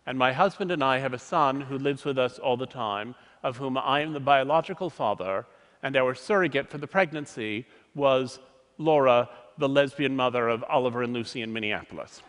And 0.06 0.16
my 0.16 0.32
husband 0.32 0.70
and 0.70 0.84
I 0.84 1.00
have 1.00 1.14
a 1.14 1.18
son 1.18 1.60
who 1.60 1.80
lives 1.80 2.06
with 2.06 2.20
us 2.20 2.38
all 2.38 2.56
the 2.56 2.68
time, 2.68 3.16
of 3.42 3.58
whom 3.58 3.80
I 3.80 4.02
am 4.02 4.14
the 4.14 4.20
biological 4.20 4.92
father, 4.92 5.48
and 5.82 5.96
our 5.96 6.14
surrogate 6.14 6.70
for 6.70 6.78
the 6.78 6.88
pregnancy 6.88 7.66
was 8.00 8.40
Laura, 8.80 9.30
the 9.60 9.70
lesbian 9.70 10.16
mother 10.16 10.48
of 10.48 10.64
Oliver 10.64 11.04
and 11.04 11.14
Lucy 11.14 11.42
in 11.44 11.54
Minneapolis. 11.54 12.24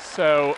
so. 0.00 0.56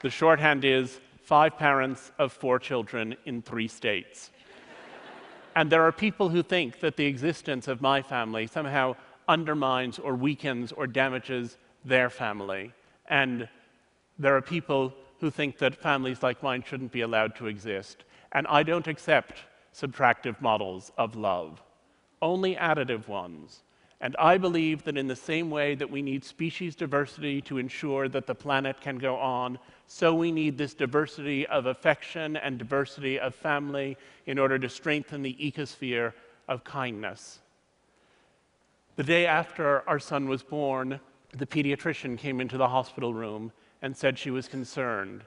The 0.00 0.10
shorthand 0.10 0.64
is 0.64 1.00
five 1.24 1.58
parents 1.58 2.12
of 2.20 2.32
four 2.32 2.60
children 2.60 3.16
in 3.26 3.42
three 3.42 3.66
states. 3.66 4.30
And 5.56 5.72
there 5.72 5.82
are 5.82 5.90
people 5.90 6.28
who 6.28 6.44
think 6.44 6.78
that 6.80 6.96
the 6.96 7.06
existence 7.06 7.66
of 7.66 7.80
my 7.82 8.00
family 8.00 8.46
somehow 8.46 8.94
undermines 9.26 9.98
or 9.98 10.14
weakens 10.14 10.70
or 10.70 10.86
damages 10.86 11.56
their 11.84 12.10
family. 12.10 12.72
And 13.08 13.48
there 14.20 14.36
are 14.36 14.40
people 14.40 14.94
who 15.20 15.30
think 15.30 15.58
that 15.58 15.74
families 15.74 16.22
like 16.22 16.42
mine 16.42 16.62
shouldn't 16.66 16.92
be 16.92 17.00
allowed 17.00 17.34
to 17.36 17.46
exist. 17.46 18.04
And 18.32 18.46
I 18.46 18.62
don't 18.62 18.86
accept 18.86 19.38
subtractive 19.74 20.40
models 20.40 20.92
of 20.98 21.16
love, 21.16 21.62
only 22.22 22.56
additive 22.56 23.08
ones. 23.08 23.62
And 24.00 24.14
I 24.18 24.38
believe 24.38 24.84
that 24.84 24.96
in 24.96 25.08
the 25.08 25.16
same 25.16 25.50
way 25.50 25.74
that 25.74 25.90
we 25.90 26.02
need 26.02 26.24
species 26.24 26.76
diversity 26.76 27.40
to 27.42 27.58
ensure 27.58 28.08
that 28.08 28.26
the 28.26 28.34
planet 28.34 28.80
can 28.80 28.96
go 28.98 29.16
on, 29.16 29.58
so 29.88 30.14
we 30.14 30.30
need 30.30 30.56
this 30.56 30.74
diversity 30.74 31.46
of 31.48 31.66
affection 31.66 32.36
and 32.36 32.58
diversity 32.58 33.18
of 33.18 33.34
family 33.34 33.96
in 34.26 34.38
order 34.38 34.58
to 34.58 34.68
strengthen 34.68 35.22
the 35.22 35.36
ecosphere 35.40 36.12
of 36.46 36.62
kindness. 36.62 37.40
The 38.94 39.02
day 39.02 39.26
after 39.26 39.88
our 39.88 39.98
son 39.98 40.28
was 40.28 40.42
born, 40.42 41.00
the 41.32 41.46
pediatrician 41.46 42.16
came 42.16 42.40
into 42.40 42.56
the 42.56 42.68
hospital 42.68 43.12
room 43.12 43.52
and 43.82 43.96
said 43.96 44.18
she 44.18 44.30
was 44.30 44.48
concerned. 44.48 45.22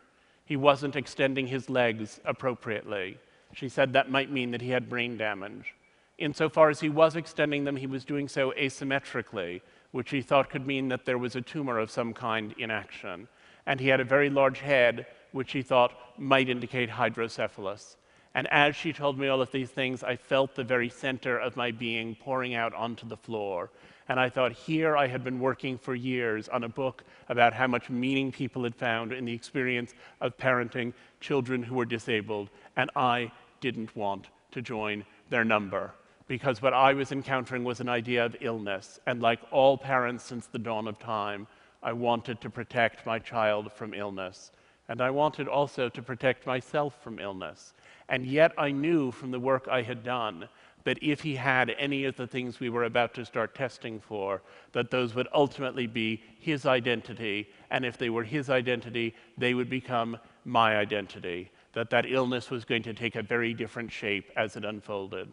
He 0.45 0.55
wasn't 0.55 0.95
extending 0.95 1.47
his 1.47 1.69
legs 1.69 2.19
appropriately. 2.25 3.17
She 3.53 3.69
said 3.69 3.93
that 3.93 4.11
might 4.11 4.31
mean 4.31 4.51
that 4.51 4.61
he 4.61 4.69
had 4.69 4.89
brain 4.89 5.17
damage. 5.17 5.75
Insofar 6.17 6.69
as 6.69 6.79
he 6.79 6.89
was 6.89 7.15
extending 7.15 7.63
them, 7.63 7.75
he 7.75 7.87
was 7.87 8.05
doing 8.05 8.27
so 8.27 8.53
asymmetrically, 8.57 9.61
which 9.91 10.09
he 10.09 10.21
thought 10.21 10.49
could 10.49 10.67
mean 10.67 10.87
that 10.89 11.05
there 11.05 11.17
was 11.17 11.35
a 11.35 11.41
tumor 11.41 11.79
of 11.79 11.89
some 11.89 12.13
kind 12.13 12.53
in 12.57 12.69
action. 12.69 13.27
And 13.65 13.79
he 13.79 13.87
had 13.87 13.99
a 13.99 14.05
very 14.05 14.29
large 14.29 14.59
head, 14.59 15.07
which 15.31 15.51
he 15.51 15.61
thought 15.61 15.93
might 16.17 16.49
indicate 16.49 16.89
hydrocephalus. 16.89 17.97
And 18.33 18.47
as 18.47 18.75
she 18.75 18.93
told 18.93 19.19
me 19.19 19.27
all 19.27 19.41
of 19.41 19.51
these 19.51 19.69
things, 19.69 20.03
I 20.03 20.15
felt 20.15 20.55
the 20.55 20.63
very 20.63 20.89
center 20.89 21.37
of 21.37 21.57
my 21.57 21.71
being 21.71 22.15
pouring 22.15 22.55
out 22.55 22.73
onto 22.73 23.07
the 23.07 23.17
floor. 23.17 23.71
And 24.11 24.19
I 24.19 24.27
thought, 24.27 24.51
here 24.51 24.97
I 24.97 25.07
had 25.07 25.23
been 25.23 25.39
working 25.39 25.77
for 25.77 25.95
years 25.95 26.49
on 26.49 26.65
a 26.65 26.67
book 26.67 27.05
about 27.29 27.53
how 27.53 27.65
much 27.65 27.89
meaning 27.89 28.29
people 28.29 28.65
had 28.65 28.75
found 28.75 29.13
in 29.13 29.23
the 29.23 29.31
experience 29.31 29.93
of 30.19 30.37
parenting 30.37 30.91
children 31.21 31.63
who 31.63 31.75
were 31.75 31.85
disabled. 31.85 32.49
And 32.75 32.91
I 32.93 33.31
didn't 33.61 33.95
want 33.95 34.27
to 34.51 34.61
join 34.61 35.05
their 35.29 35.45
number 35.45 35.93
because 36.27 36.61
what 36.61 36.73
I 36.73 36.91
was 36.91 37.13
encountering 37.13 37.63
was 37.63 37.79
an 37.79 37.87
idea 37.87 38.25
of 38.25 38.35
illness. 38.41 38.99
And 39.07 39.21
like 39.21 39.39
all 39.49 39.77
parents 39.77 40.25
since 40.25 40.45
the 40.45 40.59
dawn 40.59 40.89
of 40.89 40.99
time, 40.99 41.47
I 41.81 41.93
wanted 41.93 42.41
to 42.41 42.49
protect 42.49 43.05
my 43.05 43.17
child 43.17 43.71
from 43.71 43.93
illness. 43.93 44.51
And 44.89 44.99
I 44.99 45.09
wanted 45.09 45.47
also 45.47 45.87
to 45.87 46.01
protect 46.01 46.45
myself 46.45 47.01
from 47.01 47.17
illness. 47.17 47.73
And 48.09 48.25
yet 48.25 48.51
I 48.57 48.71
knew 48.71 49.11
from 49.11 49.31
the 49.31 49.39
work 49.39 49.69
I 49.69 49.83
had 49.83 50.03
done 50.03 50.49
that 50.83 50.97
if 51.01 51.21
he 51.21 51.35
had 51.35 51.75
any 51.77 52.05
of 52.05 52.15
the 52.15 52.27
things 52.27 52.59
we 52.59 52.69
were 52.69 52.85
about 52.85 53.13
to 53.15 53.25
start 53.25 53.55
testing 53.55 53.99
for, 53.99 54.41
that 54.73 54.91
those 54.91 55.13
would 55.15 55.27
ultimately 55.33 55.87
be 55.87 56.21
his 56.39 56.65
identity. 56.65 57.49
And 57.69 57.85
if 57.85 57.97
they 57.97 58.09
were 58.09 58.23
his 58.23 58.49
identity, 58.49 59.15
they 59.37 59.53
would 59.53 59.69
become 59.69 60.17
my 60.45 60.77
identity. 60.77 61.51
That 61.73 61.89
that 61.91 62.05
illness 62.05 62.49
was 62.49 62.65
going 62.65 62.83
to 62.83 62.93
take 62.93 63.15
a 63.15 63.21
very 63.21 63.53
different 63.53 63.91
shape 63.91 64.31
as 64.35 64.55
it 64.55 64.65
unfolded. 64.65 65.29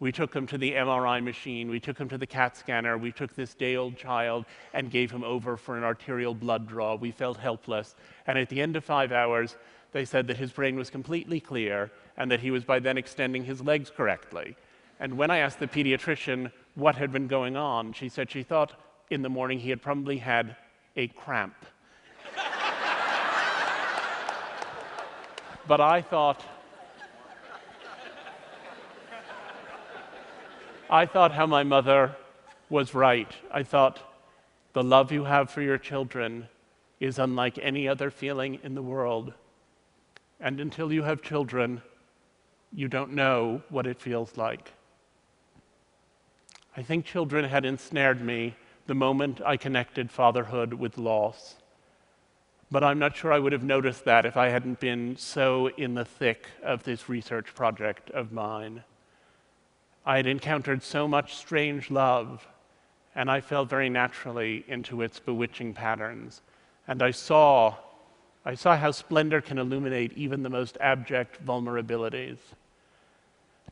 We 0.00 0.12
took 0.12 0.32
him 0.32 0.46
to 0.46 0.58
the 0.58 0.72
MRI 0.72 1.22
machine, 1.22 1.68
we 1.68 1.80
took 1.80 1.98
him 1.98 2.08
to 2.10 2.18
the 2.18 2.26
CAT 2.26 2.56
scanner, 2.56 2.96
we 2.96 3.10
took 3.10 3.34
this 3.34 3.54
day 3.54 3.74
old 3.74 3.96
child 3.96 4.44
and 4.72 4.92
gave 4.92 5.10
him 5.10 5.24
over 5.24 5.56
for 5.56 5.76
an 5.76 5.82
arterial 5.82 6.34
blood 6.34 6.68
draw. 6.68 6.94
We 6.94 7.10
felt 7.10 7.36
helpless. 7.36 7.96
And 8.28 8.38
at 8.38 8.48
the 8.48 8.60
end 8.60 8.76
of 8.76 8.84
five 8.84 9.10
hours, 9.10 9.56
they 9.90 10.04
said 10.04 10.28
that 10.28 10.36
his 10.36 10.52
brain 10.52 10.76
was 10.76 10.88
completely 10.88 11.40
clear 11.40 11.90
and 12.16 12.30
that 12.30 12.40
he 12.40 12.52
was 12.52 12.64
by 12.64 12.78
then 12.78 12.96
extending 12.96 13.44
his 13.44 13.60
legs 13.60 13.90
correctly. 13.90 14.56
And 15.00 15.16
when 15.16 15.30
I 15.30 15.38
asked 15.38 15.60
the 15.60 15.68
pediatrician 15.68 16.50
what 16.74 16.96
had 16.96 17.12
been 17.12 17.28
going 17.28 17.56
on, 17.56 17.92
she 17.92 18.08
said 18.08 18.30
she 18.30 18.42
thought 18.42 18.72
in 19.10 19.22
the 19.22 19.28
morning 19.28 19.60
he 19.60 19.70
had 19.70 19.80
probably 19.80 20.18
had 20.18 20.56
a 20.96 21.08
cramp. 21.08 21.54
but 25.68 25.80
I 25.80 26.02
thought, 26.02 26.44
I 30.90 31.06
thought 31.06 31.32
how 31.32 31.46
my 31.46 31.62
mother 31.62 32.16
was 32.70 32.94
right. 32.94 33.30
I 33.52 33.62
thought 33.62 34.00
the 34.72 34.82
love 34.82 35.12
you 35.12 35.24
have 35.24 35.50
for 35.50 35.62
your 35.62 35.78
children 35.78 36.48
is 36.98 37.18
unlike 37.18 37.58
any 37.62 37.86
other 37.86 38.10
feeling 38.10 38.58
in 38.64 38.74
the 38.74 38.82
world. 38.82 39.32
And 40.40 40.60
until 40.60 40.92
you 40.92 41.02
have 41.02 41.22
children, 41.22 41.82
you 42.72 42.88
don't 42.88 43.12
know 43.12 43.62
what 43.68 43.86
it 43.86 44.00
feels 44.00 44.36
like. 44.36 44.72
I 46.78 46.82
think 46.82 47.04
children 47.04 47.44
had 47.44 47.64
ensnared 47.64 48.20
me 48.20 48.54
the 48.86 48.94
moment 48.94 49.40
I 49.44 49.56
connected 49.56 50.12
fatherhood 50.12 50.72
with 50.72 50.96
loss. 50.96 51.56
But 52.70 52.84
I'm 52.84 53.00
not 53.00 53.16
sure 53.16 53.32
I 53.32 53.40
would 53.40 53.50
have 53.50 53.64
noticed 53.64 54.04
that 54.04 54.24
if 54.24 54.36
I 54.36 54.50
hadn't 54.50 54.78
been 54.78 55.16
so 55.16 55.70
in 55.70 55.94
the 55.94 56.04
thick 56.04 56.46
of 56.62 56.84
this 56.84 57.08
research 57.08 57.52
project 57.52 58.10
of 58.10 58.30
mine. 58.30 58.84
I 60.06 60.18
had 60.18 60.28
encountered 60.28 60.84
so 60.84 61.08
much 61.08 61.34
strange 61.34 61.90
love, 61.90 62.46
and 63.12 63.28
I 63.28 63.40
fell 63.40 63.64
very 63.64 63.90
naturally 63.90 64.64
into 64.68 65.02
its 65.02 65.18
bewitching 65.18 65.74
patterns. 65.74 66.42
And 66.86 67.02
I 67.02 67.10
saw, 67.10 67.74
I 68.44 68.54
saw 68.54 68.76
how 68.76 68.92
splendor 68.92 69.40
can 69.40 69.58
illuminate 69.58 70.12
even 70.12 70.44
the 70.44 70.48
most 70.48 70.78
abject 70.80 71.44
vulnerabilities. 71.44 72.38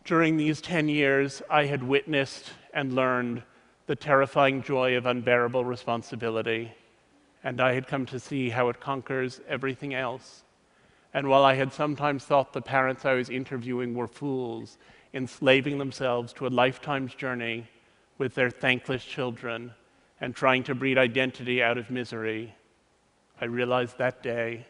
During 0.06 0.36
these 0.36 0.60
10 0.60 0.88
years, 0.88 1.42
I 1.50 1.64
had 1.64 1.82
witnessed 1.82 2.52
and 2.72 2.94
learned 2.94 3.42
the 3.88 3.96
terrifying 3.96 4.62
joy 4.62 4.96
of 4.96 5.04
unbearable 5.04 5.64
responsibility, 5.64 6.72
and 7.42 7.60
I 7.60 7.72
had 7.72 7.88
come 7.88 8.06
to 8.06 8.20
see 8.20 8.50
how 8.50 8.68
it 8.68 8.78
conquers 8.78 9.40
everything 9.48 9.94
else. 9.94 10.44
And 11.12 11.28
while 11.28 11.44
I 11.44 11.54
had 11.54 11.72
sometimes 11.72 12.24
thought 12.24 12.52
the 12.52 12.62
parents 12.62 13.04
I 13.04 13.14
was 13.14 13.30
interviewing 13.30 13.96
were 13.96 14.06
fools, 14.06 14.78
enslaving 15.12 15.78
themselves 15.78 16.32
to 16.34 16.46
a 16.46 16.54
lifetime's 16.54 17.16
journey 17.16 17.66
with 18.16 18.36
their 18.36 18.50
thankless 18.50 19.04
children 19.04 19.72
and 20.20 20.36
trying 20.36 20.62
to 20.64 20.74
breed 20.76 20.98
identity 20.98 21.64
out 21.64 21.78
of 21.78 21.90
misery, 21.90 22.54
I 23.40 23.46
realized 23.46 23.98
that 23.98 24.22
day 24.22 24.66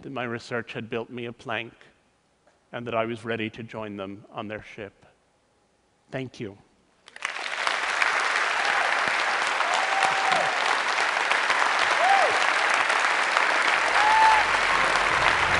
that 0.00 0.10
my 0.10 0.24
research 0.24 0.72
had 0.72 0.90
built 0.90 1.10
me 1.10 1.26
a 1.26 1.32
plank 1.32 1.74
and 2.74 2.84
that 2.88 2.94
I 2.94 3.04
was 3.04 3.24
ready 3.24 3.48
to 3.50 3.62
join 3.62 3.96
them 3.96 4.24
on 4.32 4.48
their 4.48 4.64
ship. 4.74 5.06
Thank 6.10 6.40
you. 6.40 6.58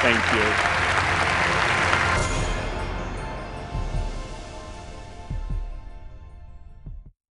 Thank 0.03 0.35
you. 0.35 0.84